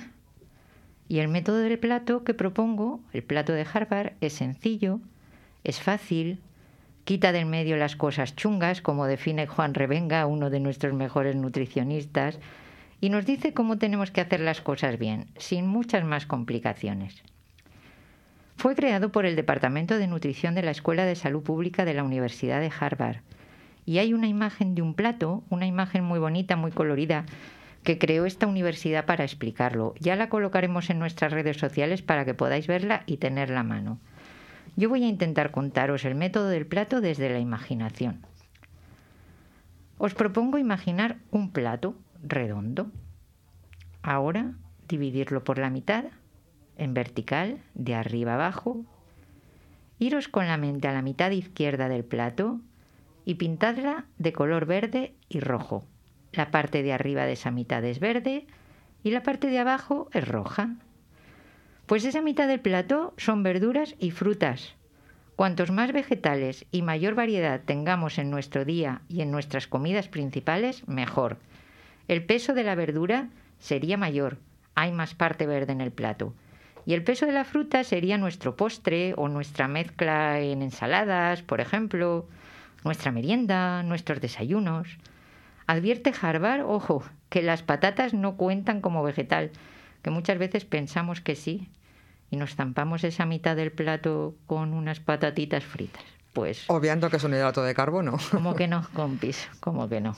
[1.11, 5.01] Y el método del plato que propongo, el plato de Harvard, es sencillo,
[5.65, 6.39] es fácil,
[7.03, 12.39] quita del medio las cosas chungas, como define Juan Revenga, uno de nuestros mejores nutricionistas,
[13.01, 17.21] y nos dice cómo tenemos que hacer las cosas bien, sin muchas más complicaciones.
[18.55, 22.05] Fue creado por el Departamento de Nutrición de la Escuela de Salud Pública de la
[22.05, 23.17] Universidad de Harvard.
[23.85, 27.25] Y hay una imagen de un plato, una imagen muy bonita, muy colorida,
[27.83, 29.95] que creó esta universidad para explicarlo.
[29.99, 33.99] Ya la colocaremos en nuestras redes sociales para que podáis verla y tenerla a mano.
[34.75, 38.25] Yo voy a intentar contaros el método del plato desde la imaginación.
[39.97, 42.91] Os propongo imaginar un plato redondo.
[44.01, 44.53] Ahora
[44.87, 46.05] dividirlo por la mitad
[46.77, 48.83] en vertical, de arriba abajo.
[49.99, 52.59] Iros con la mente a la mitad izquierda del plato
[53.23, 55.85] y pintadla de color verde y rojo.
[56.33, 58.45] La parte de arriba de esa mitad es verde
[59.03, 60.75] y la parte de abajo es roja.
[61.85, 64.75] Pues esa mitad del plato son verduras y frutas.
[65.35, 70.87] Cuantos más vegetales y mayor variedad tengamos en nuestro día y en nuestras comidas principales,
[70.87, 71.37] mejor.
[72.07, 74.37] El peso de la verdura sería mayor,
[74.75, 76.33] hay más parte verde en el plato.
[76.85, 81.61] Y el peso de la fruta sería nuestro postre o nuestra mezcla en ensaladas, por
[81.61, 82.27] ejemplo,
[82.83, 84.97] nuestra merienda, nuestros desayunos.
[85.71, 89.51] Advierte Harvard, ojo, que las patatas no cuentan como vegetal,
[90.01, 91.69] que muchas veces pensamos que sí,
[92.29, 96.03] y nos zampamos esa mitad del plato con unas patatitas fritas.
[96.33, 96.65] Pues.
[96.67, 98.17] Obviando que es un hidrato de carbono.
[98.31, 99.47] ¿Cómo que no, compis?
[99.61, 100.17] ¿Cómo que no?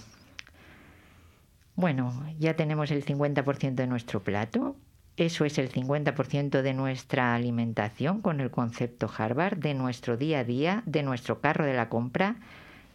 [1.75, 4.75] Bueno, ya tenemos el 50% de nuestro plato.
[5.17, 10.43] Eso es el 50% de nuestra alimentación con el concepto Harvard, de nuestro día a
[10.43, 12.37] día, de nuestro carro de la compra,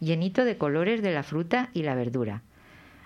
[0.01, 2.41] llenito de colores de la fruta y la verdura.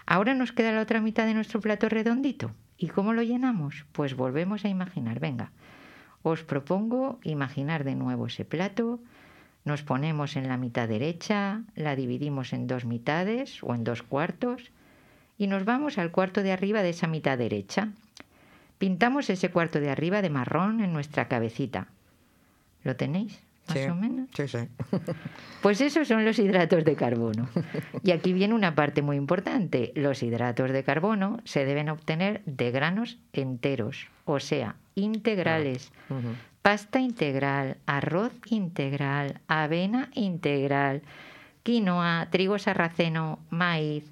[0.06, 2.52] Ahora nos queda la otra mitad de nuestro plato redondito.
[2.78, 3.86] ¿Y cómo lo llenamos?
[3.92, 5.20] Pues volvemos a imaginar.
[5.20, 5.52] Venga,
[6.24, 9.00] os propongo imaginar de nuevo ese plato.
[9.66, 14.72] Nos ponemos en la mitad derecha, la dividimos en dos mitades o en dos cuartos
[15.38, 17.90] y nos vamos al cuarto de arriba de esa mitad derecha.
[18.78, 21.88] Pintamos ese cuarto de arriba de marrón en nuestra cabecita.
[22.84, 23.42] ¿Lo tenéis?
[23.68, 24.30] Más o menos.
[24.36, 24.58] Sí, sí.
[25.62, 27.48] Pues esos son los hidratos de carbono.
[28.04, 29.94] Y aquí viene una parte muy importante.
[29.96, 35.94] Los hidratos de carbono se deben obtener de granos enteros, o sea, integrales.
[36.62, 41.02] Pasta integral, arroz integral, avena integral,
[41.64, 44.04] quinoa, trigo sarraceno, maíz,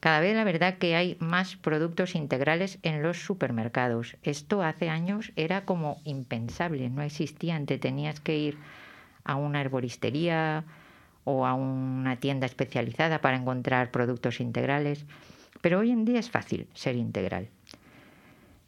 [0.00, 4.16] cada vez la verdad que hay más productos integrales en los supermercados.
[4.22, 7.54] Esto hace años era como impensable, no existía.
[7.54, 8.58] Antes tenías que ir
[9.24, 10.64] a una herboristería
[11.24, 15.04] o a una tienda especializada para encontrar productos integrales,
[15.60, 17.48] pero hoy en día es fácil ser integral.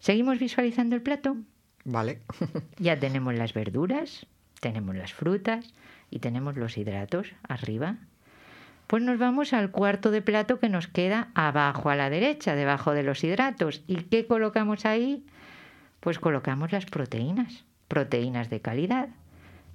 [0.00, 1.36] ¿Seguimos visualizando el plato?
[1.84, 2.20] Vale.
[2.78, 4.26] ya tenemos las verduras,
[4.60, 5.72] tenemos las frutas
[6.10, 7.96] y tenemos los hidratos arriba
[8.92, 12.92] pues nos vamos al cuarto de plato que nos queda abajo a la derecha, debajo
[12.92, 13.82] de los hidratos.
[13.86, 15.24] ¿Y qué colocamos ahí?
[16.00, 19.08] Pues colocamos las proteínas, proteínas de calidad,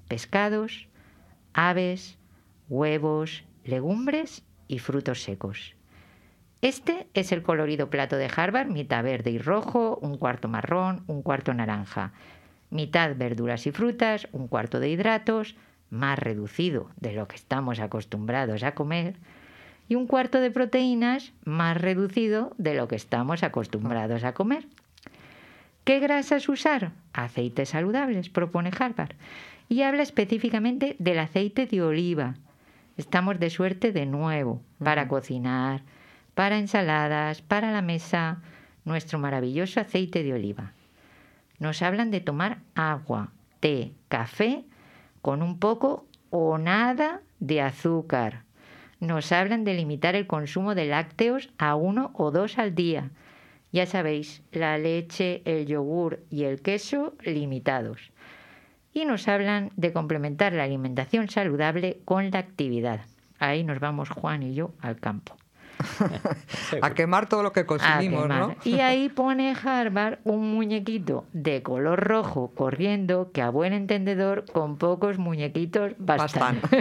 [0.08, 0.88] pescados,
[1.54, 2.20] aves,
[2.70, 5.74] huevos, legumbres y frutos secos.
[6.62, 11.24] Este es el colorido plato de Harvard, mitad verde y rojo, un cuarto marrón, un
[11.24, 12.14] cuarto naranja,
[12.70, 15.56] mitad verduras y frutas, un cuarto de hidratos,
[15.90, 19.16] más reducido de lo que estamos acostumbrados a comer
[19.90, 24.68] y un cuarto de proteínas más reducido de lo que estamos acostumbrados a comer.
[25.84, 26.92] ¿Qué grasas usar?
[27.14, 29.16] Aceites saludables, propone Harvard,
[29.70, 32.36] y habla específicamente del aceite de oliva.
[32.98, 35.84] Estamos de suerte de nuevo para cocinar,
[36.34, 38.42] para ensaladas, para la mesa,
[38.86, 40.74] nuestro maravilloso aceite de oliva.
[41.60, 44.66] Nos hablan de tomar agua, té, café
[45.28, 48.44] con un poco o nada de azúcar.
[49.02, 53.10] Nos hablan de limitar el consumo de lácteos a uno o dos al día.
[53.74, 58.14] Ya sabéis, la leche, el yogur y el queso limitados.
[58.94, 63.02] Y nos hablan de complementar la alimentación saludable con la actividad.
[63.38, 65.36] Ahí nos vamos Juan y yo al campo.
[66.82, 68.56] A quemar todo lo que consumimos, ¿no?
[68.64, 74.78] Y ahí pone Harvard un muñequito de color rojo corriendo que a buen entendedor con
[74.78, 76.62] pocos muñequitos bastan.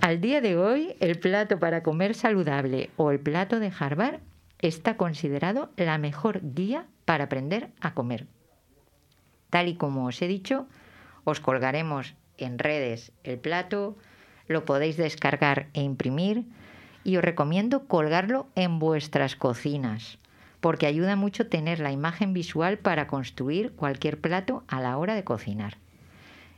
[0.00, 4.20] Al día de hoy, el plato para comer saludable o el plato de Harvard
[4.60, 8.26] está considerado la mejor guía para aprender a comer.
[9.50, 10.66] Tal y como os he dicho,
[11.24, 13.96] os colgaremos en redes el plato,
[14.48, 16.44] lo podéis descargar e imprimir
[17.06, 20.18] y os recomiendo colgarlo en vuestras cocinas
[20.60, 25.22] porque ayuda mucho tener la imagen visual para construir cualquier plato a la hora de
[25.22, 25.76] cocinar.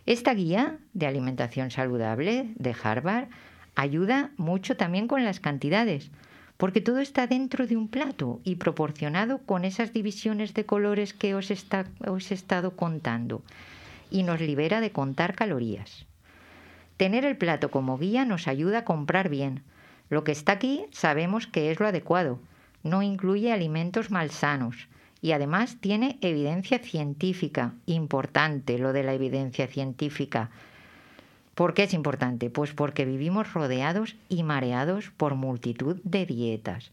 [0.07, 3.29] Esta guía de alimentación saludable de Harvard
[3.75, 6.11] ayuda mucho también con las cantidades,
[6.57, 11.35] porque todo está dentro de un plato y proporcionado con esas divisiones de colores que
[11.35, 13.43] os, os he estado contando
[14.11, 16.07] y nos libera de contar calorías.
[16.97, 19.63] Tener el plato como guía nos ayuda a comprar bien,
[20.11, 22.39] lo que está aquí sabemos que es lo adecuado.
[22.83, 24.89] No incluye alimentos malsanos
[25.21, 27.75] y además tiene evidencia científica.
[27.87, 30.51] Importante lo de la evidencia científica.
[31.55, 32.51] ¿Por qué es importante?
[32.51, 36.93] Pues porque vivimos rodeados y mareados por multitud de dietas,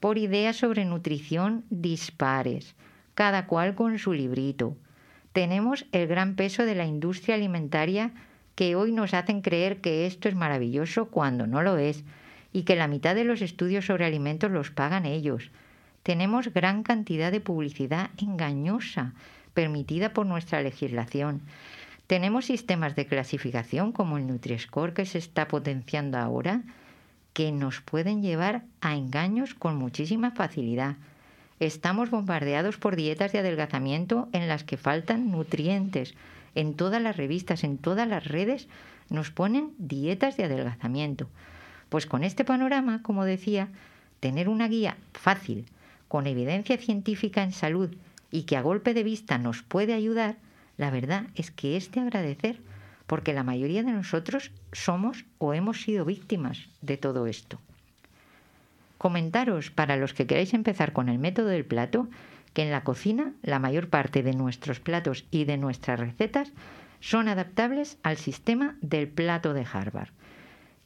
[0.00, 2.74] por ideas sobre nutrición dispares,
[3.14, 4.76] cada cual con su librito.
[5.34, 8.12] Tenemos el gran peso de la industria alimentaria
[8.54, 12.02] que hoy nos hacen creer que esto es maravilloso cuando no lo es
[12.52, 15.50] y que la mitad de los estudios sobre alimentos los pagan ellos.
[16.02, 19.12] Tenemos gran cantidad de publicidad engañosa
[19.54, 21.42] permitida por nuestra legislación.
[22.06, 26.62] Tenemos sistemas de clasificación como el Nutri-Score que se está potenciando ahora
[27.34, 30.96] que nos pueden llevar a engaños con muchísima facilidad.
[31.60, 36.14] Estamos bombardeados por dietas de adelgazamiento en las que faltan nutrientes.
[36.54, 38.68] En todas las revistas, en todas las redes
[39.10, 41.28] nos ponen dietas de adelgazamiento.
[41.88, 43.68] Pues con este panorama, como decía,
[44.20, 45.66] tener una guía fácil,
[46.08, 47.94] con evidencia científica en salud
[48.30, 50.36] y que a golpe de vista nos puede ayudar,
[50.76, 52.60] la verdad es que es de agradecer,
[53.06, 57.58] porque la mayoría de nosotros somos o hemos sido víctimas de todo esto.
[58.98, 62.08] Comentaros, para los que queráis empezar con el método del plato,
[62.52, 66.52] que en la cocina la mayor parte de nuestros platos y de nuestras recetas
[67.00, 70.10] son adaptables al sistema del plato de Harvard.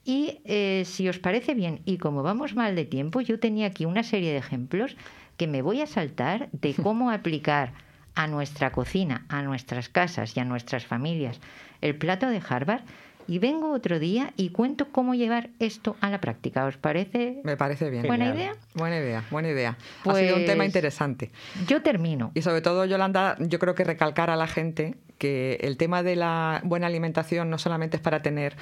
[0.04, 3.84] Y eh, si os parece bien, y como vamos mal de tiempo, yo tenía aquí
[3.84, 4.96] una serie de ejemplos
[5.36, 7.72] que me voy a saltar de cómo aplicar
[8.14, 11.40] a nuestra cocina, a nuestras casas y a nuestras familias
[11.80, 12.82] el plato de Harvard.
[13.28, 16.66] Y vengo otro día y cuento cómo llevar esto a la práctica.
[16.66, 17.40] ¿Os parece?
[17.44, 18.04] Me parece bien.
[18.04, 18.56] ¿Buena idea?
[18.74, 19.76] Buena idea, buena idea.
[20.04, 21.30] ha sido un tema pues interesante.
[21.68, 22.32] Yo termino.
[22.34, 26.16] Y sobre todo, Yolanda, yo creo que recalcar a la gente que el tema de
[26.16, 28.56] la buena alimentación no solamente es para tener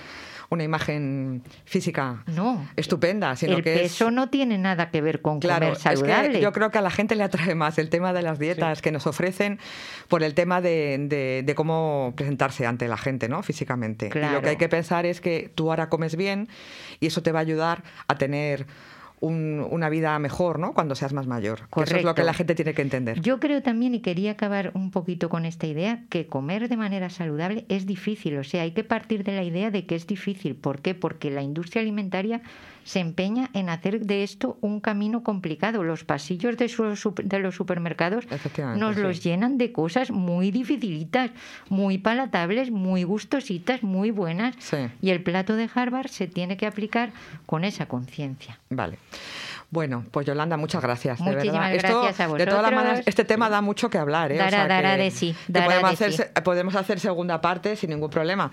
[0.50, 5.40] una imagen física no, estupenda, sino el que peso no tiene nada que ver con
[5.40, 6.26] comer saludable.
[6.26, 8.38] Es que yo creo que a la gente le atrae más el tema de las
[8.38, 9.60] dietas que nos ofrecen
[10.08, 13.42] por el tema de, de, cómo presentarse ante la gente, ¿no?
[13.42, 14.10] Físicamente.
[14.12, 16.48] Y lo que hay que pensar es que tú ahora comes bien
[16.98, 18.66] y eso te va a ayudar a tener
[19.20, 20.72] una vida mejor, ¿no?
[20.72, 21.60] Cuando seas más mayor.
[21.76, 23.20] Eso es lo que la gente tiene que entender.
[23.20, 27.10] Yo creo también, y quería acabar un poquito con esta idea, que comer de manera
[27.10, 28.38] saludable es difícil.
[28.38, 30.54] O sea, hay que partir de la idea de que es difícil.
[30.54, 30.94] ¿Por qué?
[30.94, 32.40] Porque la industria alimentaria
[32.84, 35.82] se empeña en hacer de esto un camino complicado.
[35.82, 36.70] Los pasillos de,
[37.24, 38.26] de los supermercados
[38.76, 41.30] nos los llenan de cosas muy dificilitas,
[41.68, 44.56] muy palatables, muy gustositas, muy buenas.
[45.00, 47.12] Y el plato de Harvard se tiene que aplicar
[47.46, 48.58] con esa conciencia.
[48.70, 48.98] Vale.
[49.70, 51.20] Bueno, pues Yolanda, muchas gracias.
[51.20, 52.38] Muchísimas gracias a vosotros.
[52.38, 54.32] De todas maneras, este tema da mucho que hablar.
[54.32, 54.36] ¿eh?
[54.36, 55.34] Dará, de sí.
[55.52, 58.50] podemos, hacer, podemos hacer segunda parte sin ningún problema.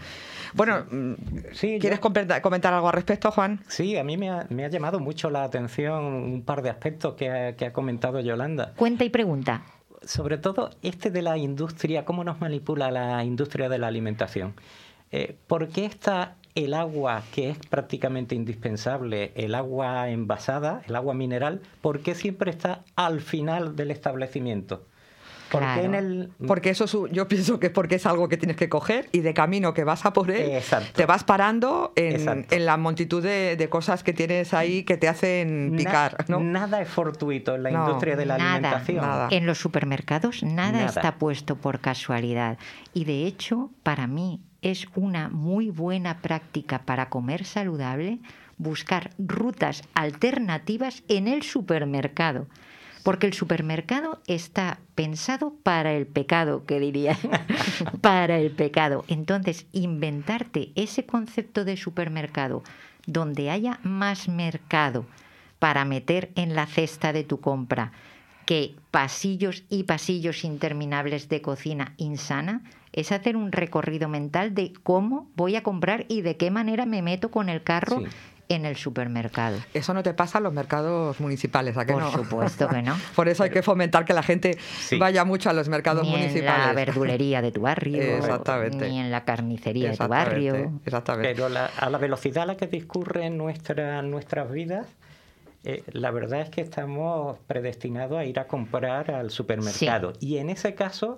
[0.54, 1.14] Bueno, mm,
[1.54, 3.62] sí, ¿quieres comentar algo al respecto, Juan?
[3.68, 7.74] Sí, a mí me ha, llamado mucho la atención un par de aspectos que ha,
[7.74, 8.74] comentado Yolanda.
[8.76, 9.64] Cuenta y pregunta
[10.04, 14.54] sobre todo este de la industria, cómo nos manipula la industria de la alimentación.
[15.12, 21.14] Eh, ¿Por qué está el agua que es prácticamente indispensable, el agua envasada, el agua
[21.14, 24.84] mineral, ¿por qué siempre está al final del establecimiento?
[25.50, 29.34] Porque, eso yo pienso que es porque es algo que tienes que coger y de
[29.34, 30.62] camino que vas a por él,
[30.94, 36.26] te vas parando en, la multitud de, cosas que tienes ahí que te hacen picar.
[36.28, 39.06] Nada es fortuito en la industria de la alimentación.
[39.30, 42.58] En los supermercados nada, está puesto por casualidad.
[42.94, 48.20] Y de hecho, para mí es una muy buena práctica para comer saludable
[48.58, 52.48] buscar rutas alternativas en el supermercado.
[53.04, 57.18] Porque el supermercado está pensado para el pecado, que diría,
[58.02, 59.06] para el pecado.
[59.08, 62.64] Entonces, inventarte ese concepto de supermercado
[63.06, 65.06] donde haya más mercado
[65.60, 67.94] para meter en la cesta de tu compra
[68.48, 75.30] que pasillos y pasillos interminables de cocina insana, es hacer un recorrido mental de cómo
[75.36, 78.04] voy a comprar y de qué manera me meto con el carro
[78.48, 79.58] en el supermercado.
[79.74, 82.98] Eso no te pasa en los mercados municipales, ¿a qué Por supuesto que no.
[83.18, 84.58] Por eso hay que fomentar que la gente
[84.98, 86.62] vaya mucho a los mercados ni municipales.
[86.62, 88.90] en la verdulería de tu barrio, Exactamente.
[88.90, 90.72] ni en la carnicería de tu barrio.
[90.86, 91.36] Exactamente.
[91.36, 94.88] Pero a la velocidad a la que discurren nuestra, nuestras vidas,
[95.70, 100.14] eh, la verdad es que estamos predestinados a ir a comprar al supermercado.
[100.22, 101.18] Y en ese caso,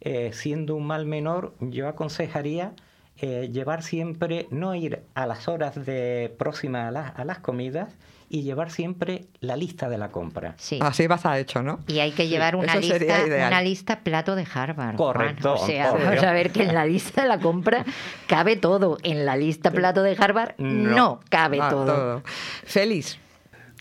[0.00, 2.74] eh, siendo un mal menor, yo aconsejaría
[3.20, 7.88] eh, llevar siempre, no ir a las horas de próximas a, las comidas
[8.30, 10.54] y llevar siempre la lista de la compra.
[10.58, 10.78] Sí.
[10.80, 11.80] Así vas a hecho, ¿no?
[11.88, 14.94] Y hay que llevar una, lista, una lista plato de Harvard.
[14.94, 15.54] Correcto.
[15.54, 17.84] O sea, vamos a ver que en la lista de la compra
[18.28, 18.98] cabe todo.
[19.02, 21.86] En la lista plato de Harvard no, cabe ah, todo.
[21.86, 22.22] todo.
[22.62, 23.18] Feliz.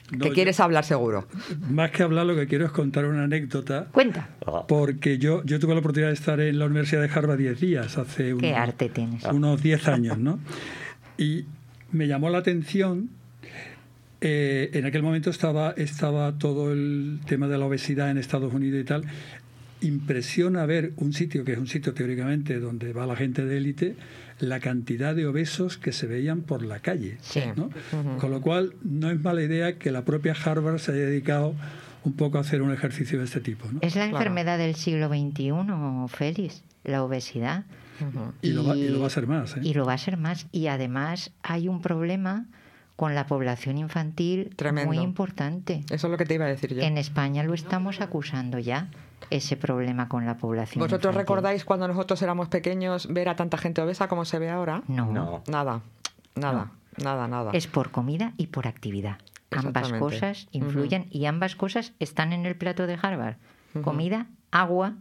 [0.08, 1.28] Que quieres hablar seguro.
[1.70, 3.88] Más que hablar, lo que quiero es contar una anécdota.
[3.92, 4.30] Cuenta.
[4.68, 7.98] Porque yo, yo tuve la oportunidad de estar en la Universidad de Harvard 10 días,
[7.98, 9.24] hace unos, arte tienes?
[9.32, 10.40] unos 10 años, ¿no?
[11.18, 11.46] Y
[11.92, 13.10] me llamó la atención,
[14.22, 18.82] eh, en aquel momento estaba, estaba todo el tema de la obesidad en Estados Unidos
[18.82, 19.04] y tal.
[19.82, 23.96] Impresiona ver un sitio, que es un sitio teóricamente donde va la gente de élite,
[24.40, 27.18] la cantidad de obesos que se veían por la calle.
[28.20, 31.56] Con lo cual, no es mala idea que la propia Harvard se haya dedicado
[32.04, 33.68] un poco a hacer un ejercicio de este tipo.
[33.82, 35.52] Es la enfermedad del siglo XXI,
[36.08, 37.66] Félix, la obesidad.
[38.42, 39.58] y, lo va, a ser más.
[39.58, 39.62] ¿eh?
[39.64, 40.48] Y lo va a ser más.
[40.52, 42.46] Y además hay un problema
[42.96, 44.56] con la población infantil
[44.86, 45.84] muy importante.
[45.90, 46.82] Eso es lo que te iba a decir yo.
[46.82, 48.90] En España lo estamos acusando ya,
[49.30, 53.82] ese problema con la población ¿Vosotros recordáis cuando nosotros éramos pequeños ver a tanta gente
[53.82, 54.84] obesa como se ve ahora?
[54.88, 55.44] No.
[55.48, 55.82] Nada,
[56.36, 57.52] nada, nada, nada.
[57.54, 59.18] Es por comida y por actividad.
[59.52, 63.36] Ambas cosas influyen y ambas cosas están en el plato de Harvard.
[63.84, 64.96] Comida, agua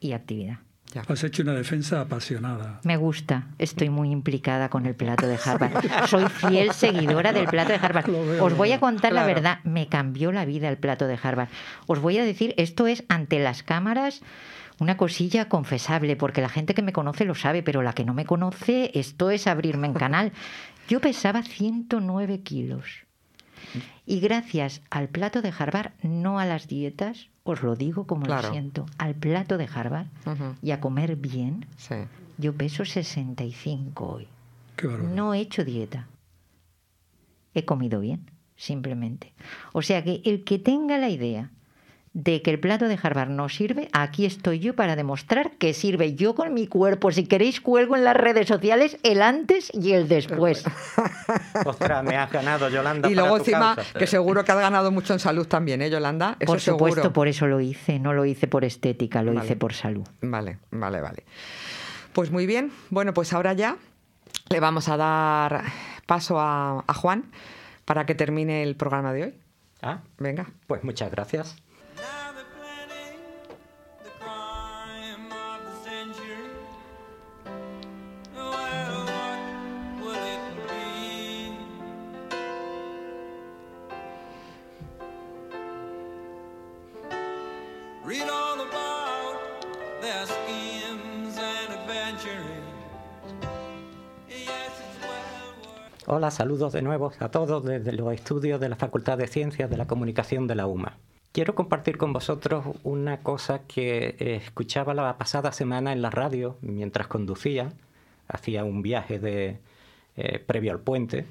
[0.00, 0.58] y actividad.
[1.06, 2.80] Has hecho una defensa apasionada.
[2.84, 6.08] Me gusta, estoy muy implicada con el plato de Harvard.
[6.08, 8.08] Soy fiel seguidora del plato de Harvard.
[8.40, 11.48] Os voy a contar la verdad, me cambió la vida el plato de Harvard.
[11.86, 14.22] Os voy a decir, esto es ante las cámaras
[14.80, 18.14] una cosilla confesable, porque la gente que me conoce lo sabe, pero la que no
[18.14, 20.32] me conoce, esto es abrirme en canal.
[20.88, 23.07] Yo pesaba 109 kilos.
[24.06, 28.42] Y gracias al plato de Harvard, no a las dietas, os lo digo como lo
[28.42, 30.06] siento, al plato de Harvard
[30.62, 31.66] y a comer bien,
[32.38, 34.28] yo peso 65 hoy.
[35.14, 36.08] no he hecho dieta.
[37.54, 39.32] He comido bien, simplemente.
[39.72, 41.50] O sea que el que tenga la idea
[42.12, 46.14] de que el plato de Harvard no sirve, aquí estoy yo para demostrar que sirve
[46.14, 47.10] yo con mi cuerpo.
[47.12, 50.64] Si queréis, cuelgo en las redes sociales el antes y el después.
[51.64, 53.08] Ostras, me has ganado, Yolanda.
[53.08, 56.36] Y luego encima, que seguro que has ganado mucho en salud también, ¿eh, Yolanda?
[56.46, 57.98] por supuesto, por eso lo hice.
[57.98, 60.06] No lo hice por estética, lo hice por salud.
[60.20, 61.24] Vale, vale, vale.
[62.12, 62.72] Pues muy bien.
[62.90, 63.76] Bueno, pues ahora ya
[64.50, 65.62] le vamos a dar
[66.06, 67.30] paso a, a Juan
[67.84, 69.34] para que termine el programa de hoy.
[69.82, 70.46] Ah, venga.
[70.66, 71.56] Pues muchas gracias.
[96.30, 99.86] Saludos de nuevo a todos desde los estudios de la Facultad de Ciencias de la
[99.86, 100.98] Comunicación de la UMA.
[101.32, 107.06] Quiero compartir con vosotros una cosa que escuchaba la pasada semana en la radio mientras
[107.06, 107.72] conducía,
[108.28, 109.58] hacía un viaje de,
[110.16, 111.26] eh, previo al puente,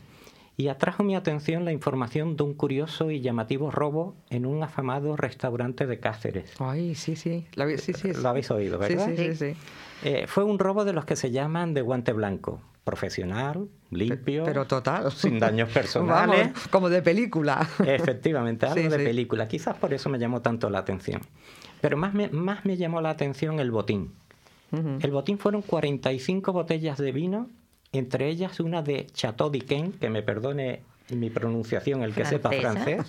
[0.60, 5.16] y atrajo mi atención la información de un curioso y llamativo robo en un afamado
[5.16, 6.52] restaurante de Cáceres.
[6.58, 7.46] Ay, sí, sí,
[7.94, 9.08] sí, lo habéis oído, ¿verdad?
[9.16, 9.54] Sí, sí, sí.
[10.04, 14.66] Eh, fue un robo de los que se llaman de guante blanco, profesional, limpio, pero
[14.66, 17.68] total, sin daños personales, como de película.
[17.86, 19.48] Efectivamente, algo de película.
[19.48, 21.22] Quizás por eso me llamó tanto la atención.
[21.82, 24.12] Pero más me, más me llamó la atención el botín.
[24.72, 27.48] El botín fueron 45 botellas de vino,
[27.92, 33.06] entre ellas una de Chateau d'Yquem, que me perdone mi pronunciación, el que sepa francés,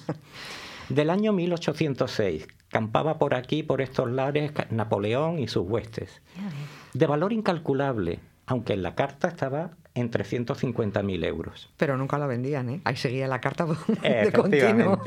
[0.89, 2.47] del año 1806.
[2.69, 6.21] Campaba por aquí, por estos lares, Napoleón y sus huestes.
[6.93, 11.71] De valor incalculable, aunque en la carta estaba en 350.000 euros.
[11.77, 12.81] Pero nunca la vendían, ¿eh?
[12.85, 13.67] Ahí seguía la carta
[14.03, 15.01] de continuo.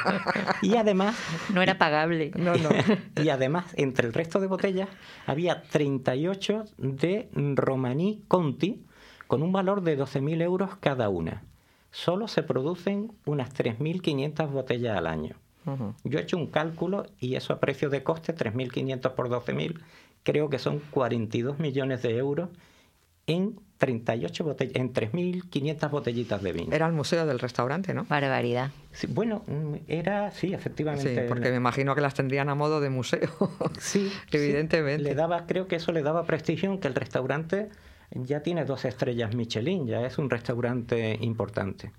[0.62, 1.16] y además...
[1.52, 2.32] No era pagable.
[2.36, 2.68] No, no.
[3.22, 4.88] Y además, entre el resto de botellas,
[5.26, 8.84] había 38 de Romaní Conti,
[9.26, 11.42] con un valor de 12.000 euros cada una.
[11.90, 15.36] Solo se producen unas 3.500 botellas al año.
[16.04, 19.80] Yo he hecho un cálculo y eso a precio de coste, 3.500 por 12.000,
[20.22, 22.50] creo que son 42 millones de euros
[23.26, 26.72] en 38 botellas, en 3.500 botellitas de vino.
[26.72, 28.04] Era el museo del restaurante, ¿no?
[28.04, 28.70] Barbaridad.
[29.08, 31.14] bueno, mm, era, sí, efectivamente.
[31.14, 33.30] Sí, porque me imagino que las tendrían a modo de museo.
[33.78, 35.02] Sí, evidentemente.
[35.02, 37.68] le daba, creo que eso le daba prestigio que el restaurante
[38.10, 41.92] ya tiene dos estrellas Michelin, ya es un restaurante importante.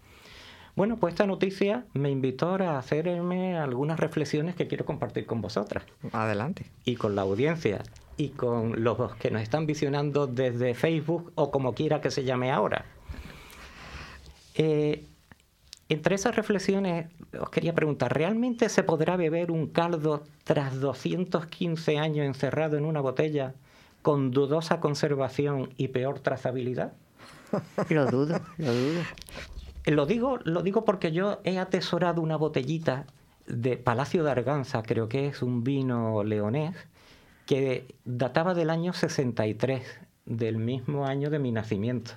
[0.75, 5.83] Bueno, pues esta noticia me invitó a hacerme algunas reflexiones que quiero compartir con vosotras.
[6.11, 6.67] Adelante.
[6.85, 7.81] Y con la audiencia
[8.15, 12.51] y con los que nos están visionando desde Facebook o como quiera que se llame
[12.51, 12.85] ahora.
[14.53, 15.03] Eh,
[15.89, 17.07] entre esas reflexiones
[17.39, 23.01] os quería preguntar, ¿realmente se podrá beber un caldo tras 215 años encerrado en una
[23.01, 23.55] botella
[24.01, 26.93] con dudosa conservación y peor trazabilidad?
[27.89, 29.01] Lo dudo, lo dudo.
[29.85, 33.05] Lo digo, lo digo porque yo he atesorado una botellita
[33.47, 36.75] de Palacio de Arganza, creo que es un vino leonés,
[37.45, 39.81] que databa del año 63,
[40.25, 42.11] del mismo año de mi nacimiento.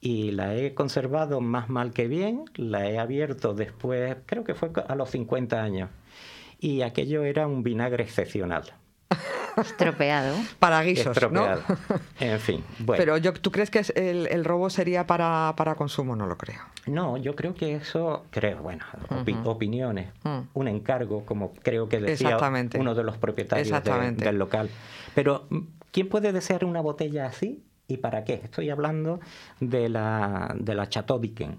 [0.00, 4.70] Y la he conservado más mal que bien, la he abierto después, creo que fue
[4.88, 5.90] a los 50 años.
[6.58, 8.64] Y aquello era un vinagre excepcional.
[9.56, 10.36] Estropeado.
[10.58, 11.62] Para guisos, Estropeado.
[12.20, 12.98] En fin, bueno.
[12.98, 16.16] Pero yo, ¿tú crees que el, robo sería para, para, consumo?
[16.16, 16.60] No lo creo.
[16.86, 18.84] No, yo creo que eso, creo, bueno,
[19.44, 20.38] opiniones, mm.
[20.54, 22.38] un encargo, como creo que decía
[22.78, 23.82] uno de los propietarios
[24.16, 24.70] del local.
[25.14, 25.48] Pero,
[25.92, 27.62] ¿quién puede desear una botella así?
[27.86, 28.40] ¿Y para qué?
[28.42, 29.20] Estoy hablando
[29.60, 31.58] de la, de la Chateau Dicken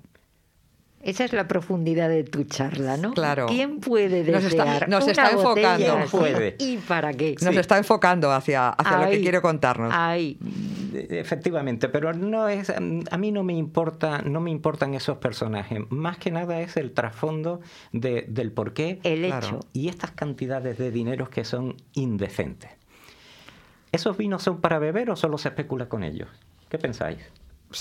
[1.05, 3.13] esa es la profundidad de tu charla, ¿no?
[3.13, 3.45] Claro.
[3.45, 5.99] ¿Quién puede desear nos está, enfocando.
[6.09, 6.55] puede?
[6.57, 7.35] ¿Y para qué?
[7.41, 9.93] Nos está enfocando hacia, hacia lo que quiere contarnos.
[9.93, 10.39] Ahí.
[10.93, 15.79] Efectivamente, pero no es a mí no me importa, no me importan esos personajes.
[15.89, 20.89] Más que nada es el trasfondo de, del porqué el hecho y estas cantidades de
[20.89, 22.71] dinero que son indecentes.
[23.91, 26.29] ¿Esos vinos son para beber o solo se especula con ellos?
[26.67, 27.19] ¿Qué pensáis?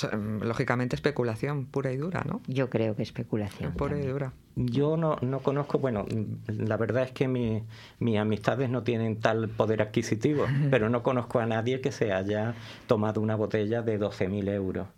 [0.03, 2.41] Mm, lógicamente especulación pura y dura, ¿no?
[2.47, 3.73] Yo creo que especulación.
[3.73, 4.33] Pura y dura.
[4.57, 6.07] Yo no, no conozco, bueno,
[6.47, 7.63] la verdad es que mi,
[7.99, 12.55] mis amistades no tienen tal poder adquisitivo, pero no conozco a nadie que se haya
[12.87, 14.89] tomado una botella de 12.000 euros.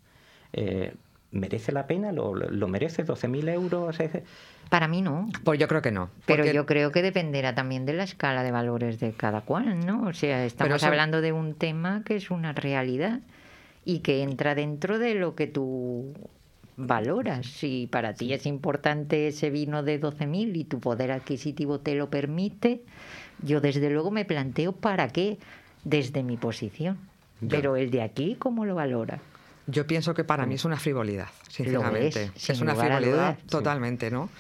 [0.53, 0.95] Eh,
[1.33, 2.13] ¿Merece la pena?
[2.13, 3.99] ¿Lo, lo merece 12.000 euros?
[4.71, 5.29] Para mí no.
[5.45, 6.09] Pues yo creo que no.
[6.25, 10.07] Pero yo creo que dependerá también de la escala de valores de cada cual, ¿no?
[10.07, 13.21] O sea, estamos hablando de un tema que es una realidad
[13.87, 16.13] y que entra dentro de lo que tú
[16.77, 17.47] valoras.
[17.47, 22.11] Si para ti es importante ese vino de 12.000 y tu poder adquisitivo te lo
[22.11, 22.83] permite,
[23.43, 25.39] yo desde luego me planteo para qué
[25.85, 26.99] desde mi posición.
[27.49, 29.21] Pero el de aquí, ¿cómo lo valora?
[29.69, 32.33] Yo pienso que para mí es una frivolidad, sinceramente.
[32.35, 34.31] Es, una frivolidad totalmente, ¿no?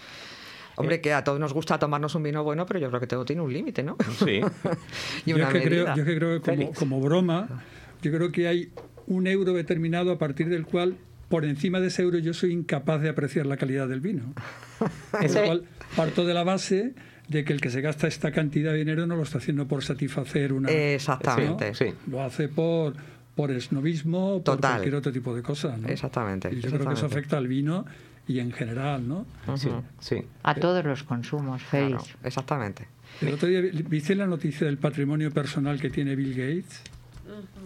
[0.74, 3.24] Hombre, que a todos nos gusta tomarnos un vino bueno, pero yo creo que todo
[3.24, 3.97] tiene un límite, ¿no?
[4.18, 4.40] Sí.
[5.26, 7.62] y yo, que creo, yo que creo que como, como broma,
[8.03, 8.72] yo creo que hay
[9.07, 10.96] un euro determinado a partir del cual
[11.28, 14.32] por encima de ese euro yo soy incapaz de apreciar la calidad del vino.
[15.11, 15.64] Por lo cual
[15.96, 16.94] parto de la base
[17.28, 19.82] de que el que se gasta esta cantidad de dinero no lo está haciendo por
[19.82, 20.70] satisfacer una...
[20.70, 21.72] Exactamente.
[22.09, 22.94] Lo hace por,
[23.34, 25.80] por esnovismo, por cualquier otro tipo de cosas.
[25.88, 26.48] Exactamente.
[26.52, 27.84] Y yo creo que eso afecta al vino
[28.28, 29.26] y en general, ¿no?
[29.57, 30.22] Sí, sí.
[30.44, 32.16] A todos los consumos, Félix.
[32.22, 32.86] exactamente.
[33.20, 36.82] El otro día viste la noticia del patrimonio personal que tiene Bill Gates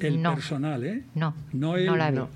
[0.00, 1.04] el personal, ¿eh?
[1.14, 1.86] No, no el,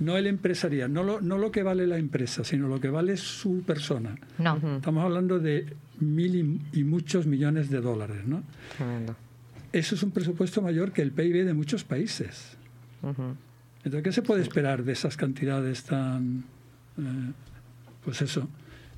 [0.00, 3.16] no, el empresarial, no lo, no lo que vale la empresa, sino lo que vale
[3.16, 4.16] su persona.
[4.38, 4.56] No.
[4.76, 5.66] Estamos hablando de
[6.00, 8.42] mil y, muchos millones de dólares, ¿no?
[8.76, 9.16] Tremendo.
[9.72, 12.56] Eso es un presupuesto mayor que el PIB de muchos países.
[13.02, 16.44] Entonces, ¿qué se puede esperar de esas cantidades tan,
[16.98, 17.32] eh,
[18.04, 18.48] pues eso,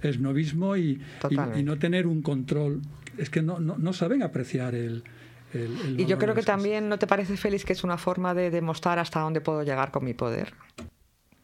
[0.02, 1.00] es novismo y,
[1.56, 2.82] y, no tener un control?
[3.18, 5.02] Es que no, no, no saben apreciar el,
[5.54, 8.98] y yo creo que también, ¿no te parece, Félix, que es una forma de demostrar
[8.98, 10.54] hasta dónde puedo llegar con mi poder?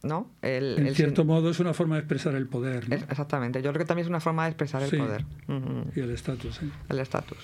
[0.02, 0.28] ¿No?
[0.42, 2.92] en cierto modo es una forma de expresar el poder.
[3.08, 5.24] exactamente, yo creo que también es una forma de expresar el poder.
[5.94, 6.60] Y el estatus.
[6.88, 7.38] El estatus.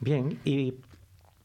[0.00, 0.74] Bien, ¿y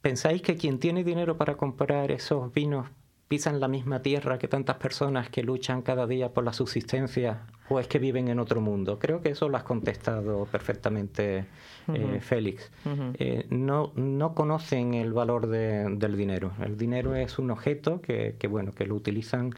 [0.01, 2.87] pensáis que quien tiene dinero para comprar esos vinos
[3.27, 7.79] pisan la misma tierra que tantas personas que luchan cada día por la subsistencia o
[7.79, 8.99] es que viven en otro mundo?
[8.99, 11.45] Creo que eso lo has contestado perfectamente,
[11.93, 12.71] eh, Félix.
[13.19, 16.51] Eh, no, no conocen el valor del dinero.
[16.63, 19.53] El dinero es un objeto que, que, bueno, que lo utilizan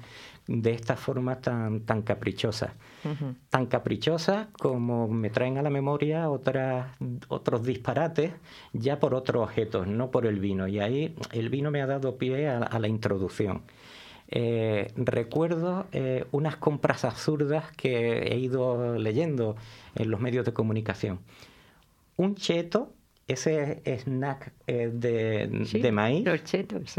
[0.48, 2.74] de esta forma tan, tan caprichosa.
[3.50, 6.88] Tan caprichosa como me traen a la memoria otras,
[7.30, 8.34] otros disparates
[8.74, 10.68] ya por otros objetos, no por el vino.
[10.68, 13.62] Y ahí el vino me ha dado pie a, la introducción.
[14.30, 19.56] Eh, recuerdo eh, unas compras absurdas que he ido leyendo
[19.96, 21.20] en los medios de comunicación.
[22.18, 22.92] Un cheto,
[23.28, 26.96] ese snack eh, de, maíz, los chetos.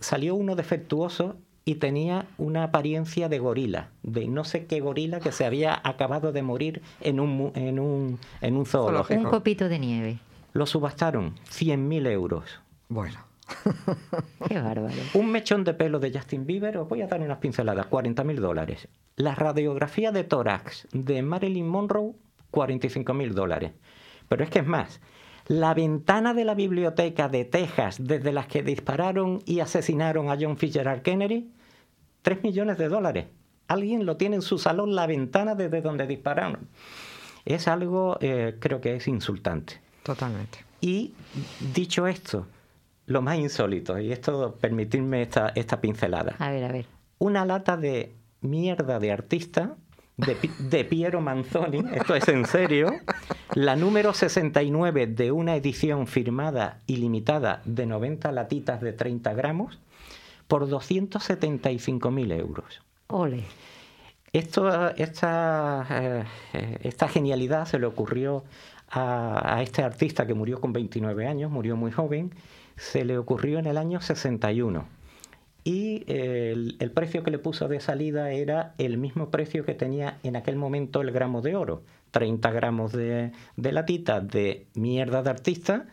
[0.00, 5.32] salió uno defectuoso y tenía una apariencia de gorila, de no sé qué gorila que
[5.32, 9.20] se había acabado de morir en un, en un, en un zoológico.
[9.20, 10.18] Un copito de nieve.
[10.54, 12.60] Lo subastaron, 100.000 euros.
[12.88, 13.31] Bueno.
[14.48, 14.94] Qué bárbaro.
[15.14, 18.88] Un mechón de pelo de Justin Bieber, os voy a dar unas pinceladas, 40.000 dólares.
[19.16, 22.14] La radiografía de tórax de Marilyn Monroe,
[22.50, 23.72] 45.000 dólares.
[24.28, 25.00] Pero es que es más,
[25.46, 30.56] la ventana de la biblioteca de Texas, desde las que dispararon y asesinaron a John
[30.56, 31.50] Fitzgerald Kennedy,
[32.22, 33.26] 3 millones de dólares.
[33.68, 36.68] Alguien lo tiene en su salón, la ventana desde donde dispararon.
[37.44, 39.80] Es algo, eh, creo que es insultante.
[40.02, 40.58] Totalmente.
[40.80, 41.14] Y
[41.74, 42.46] dicho esto,
[43.06, 46.36] lo más insólito, y esto, permitirme esta, esta pincelada.
[46.38, 46.86] A ver, a ver.
[47.18, 49.76] Una lata de mierda de artista
[50.16, 52.92] de, Piero Manzoni, esto es en serio,
[53.54, 59.78] la número 69 de una edición firmada y limitada de 90 latitas de 30 gramos
[60.48, 62.82] por 275.000 euros.
[63.08, 63.44] Ole.
[64.32, 65.86] Esto, esta,
[66.52, 68.44] eh, esta genialidad se le ocurrió
[68.88, 72.32] a, a, este artista que murió con 29 años, murió muy joven,
[72.82, 74.84] se le ocurrió en el año 61
[75.62, 80.34] y el, precio que le puso de salida era el mismo precio que tenía en
[80.34, 81.82] aquel momento el gramo de oro.
[82.10, 85.86] 30 gramos de, de latita de mierda de artista,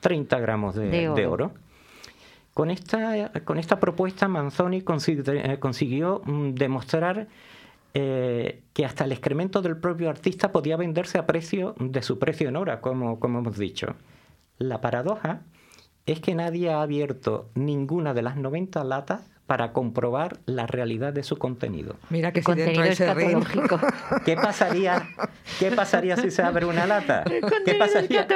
[0.00, 1.52] 30 gramos de, oro.
[2.54, 7.26] Con esta, con esta propuesta Manzoni eh, consiguió mm, demostrar
[7.92, 12.48] eh, que hasta el excremento del propio artista podía venderse a precio de su precio
[12.48, 13.96] en hora, como, como hemos dicho.
[14.58, 15.42] La paradoja
[16.06, 21.22] es que nadie ha abierto ninguna de las 90 latas para comprobar la realidad de
[21.22, 21.96] su contenido.
[22.10, 23.06] Mira que si dentro de ese
[24.24, 25.08] ¿Qué pasaría,
[25.60, 27.22] ¿Qué pasaría si se abre una lata?
[27.64, 28.26] ¿Qué pasaría?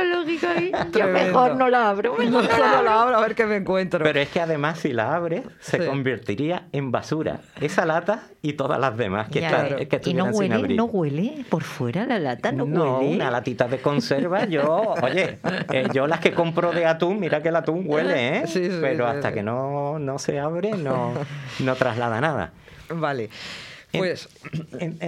[0.56, 0.72] ahí.
[0.96, 2.16] Yo mejor no la abro.
[2.16, 4.04] Mejor no la abro a ver qué me encuentro.
[4.04, 7.40] Pero es que además si la abre se convertiría en basura.
[7.60, 12.06] Esa lata y todas las demás que, que ¿Y no huele, no huele por fuera
[12.06, 12.52] la lata?
[12.52, 13.16] No, no huele.
[13.16, 14.44] una latita de conserva.
[14.46, 15.38] Yo, oye,
[15.72, 18.44] eh, yo las que compro de atún, mira que el atún huele, ¿eh?
[18.80, 20.99] Pero hasta que no, no se abre, no
[21.60, 22.52] no, traslada nada.
[22.88, 23.30] Vale.
[23.92, 24.28] Pues,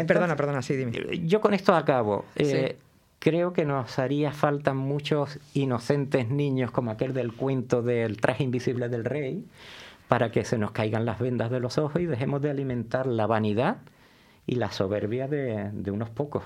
[0.07, 0.93] perdona, perdona, sí, dime.
[1.27, 2.25] Yo con esto acabo.
[2.37, 2.77] Eh,
[3.19, 8.89] creo que nos haría falta muchos inocentes niños como aquel del cuento del traje invisible
[8.89, 9.45] del rey
[10.09, 13.27] para que se nos caigan las vendas de los ojos y dejemos de alimentar la
[13.27, 13.79] vanidad
[14.47, 16.43] y la soberbia de, de unos pocos.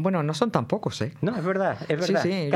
[0.00, 1.12] Bueno, no son tan pocos, ¿eh?
[1.20, 2.22] No, es verdad, es verdad.
[2.22, 2.50] Sí, sí,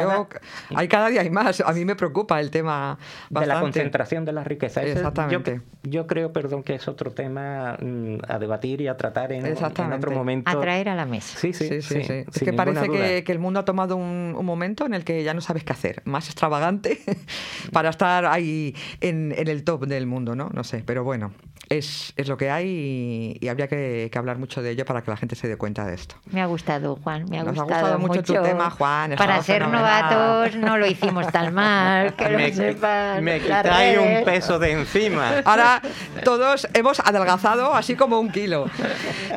[0.75, 1.61] hay cada día hay más.
[1.61, 2.99] A mí me preocupa el tema
[3.31, 4.83] de la concentración de la riqueza.
[4.83, 5.61] Exactamente.
[5.83, 10.11] Yo, creo, perdón, que es otro tema mm, a debatir y a tratar en, otro
[10.13, 10.51] momento.
[10.51, 11.39] A traer a la mesa.
[11.39, 11.99] Sí, sí, sí.
[11.99, 12.89] Es que parece
[13.25, 16.03] que, el mundo ha tomado un, momento en el que ya no sabes qué hacer.
[16.05, 17.01] Más extravagante
[17.73, 20.51] para estar ahí en, el top del mundo, ¿no?
[20.53, 21.33] No sé, pero bueno,
[21.69, 25.17] es, es lo que hay y, habría que hablar mucho de ello para que la
[25.17, 26.17] gente se dé cuenta de esto.
[26.31, 29.15] Me ha gustado, Juan me ha, Nos gustado, ha gustado mucho, tu tema, Juan.
[29.17, 33.25] Para ser novatos no lo hicimos tan mal, que me, lo sepan.
[33.25, 35.43] Me quitáis un peso de encima.
[35.45, 35.83] Ahora
[36.25, 38.67] todos hemos adelgazado así como un kilo.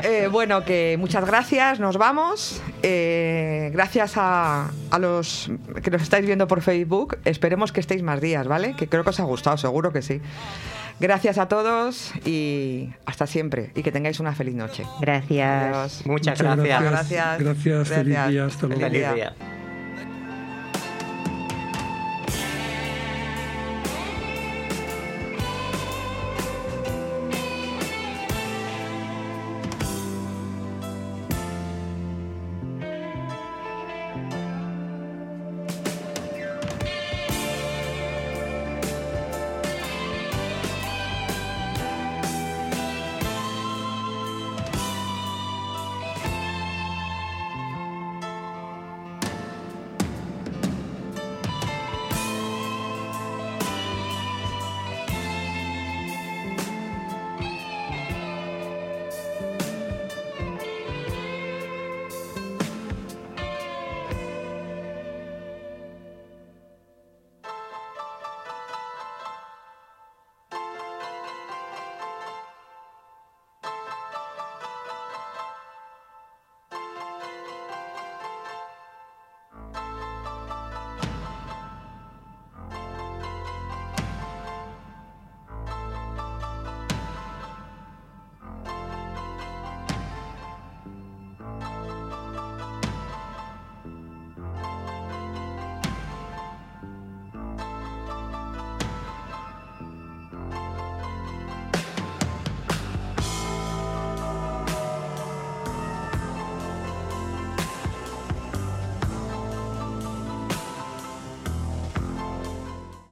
[0.03, 2.61] Eh, bueno, que muchas gracias, nos vamos.
[2.83, 5.49] Eh, gracias a, a los
[5.81, 7.17] que nos estáis viendo por Facebook.
[7.25, 8.75] Esperemos que estéis más días, ¿vale?
[8.75, 10.21] Que creo que os ha gustado, seguro que sí.
[10.99, 13.71] Gracias a todos y hasta siempre.
[13.75, 14.83] Y que tengáis una feliz noche.
[14.99, 16.05] Gracias.
[16.05, 16.83] Muchas, gracias.
[16.83, 17.39] Gracias.
[17.39, 17.87] Gracias.
[17.89, 18.45] Feliz día.
[18.45, 18.81] Hasta luego.
[18.81, 19.33] Feliz día.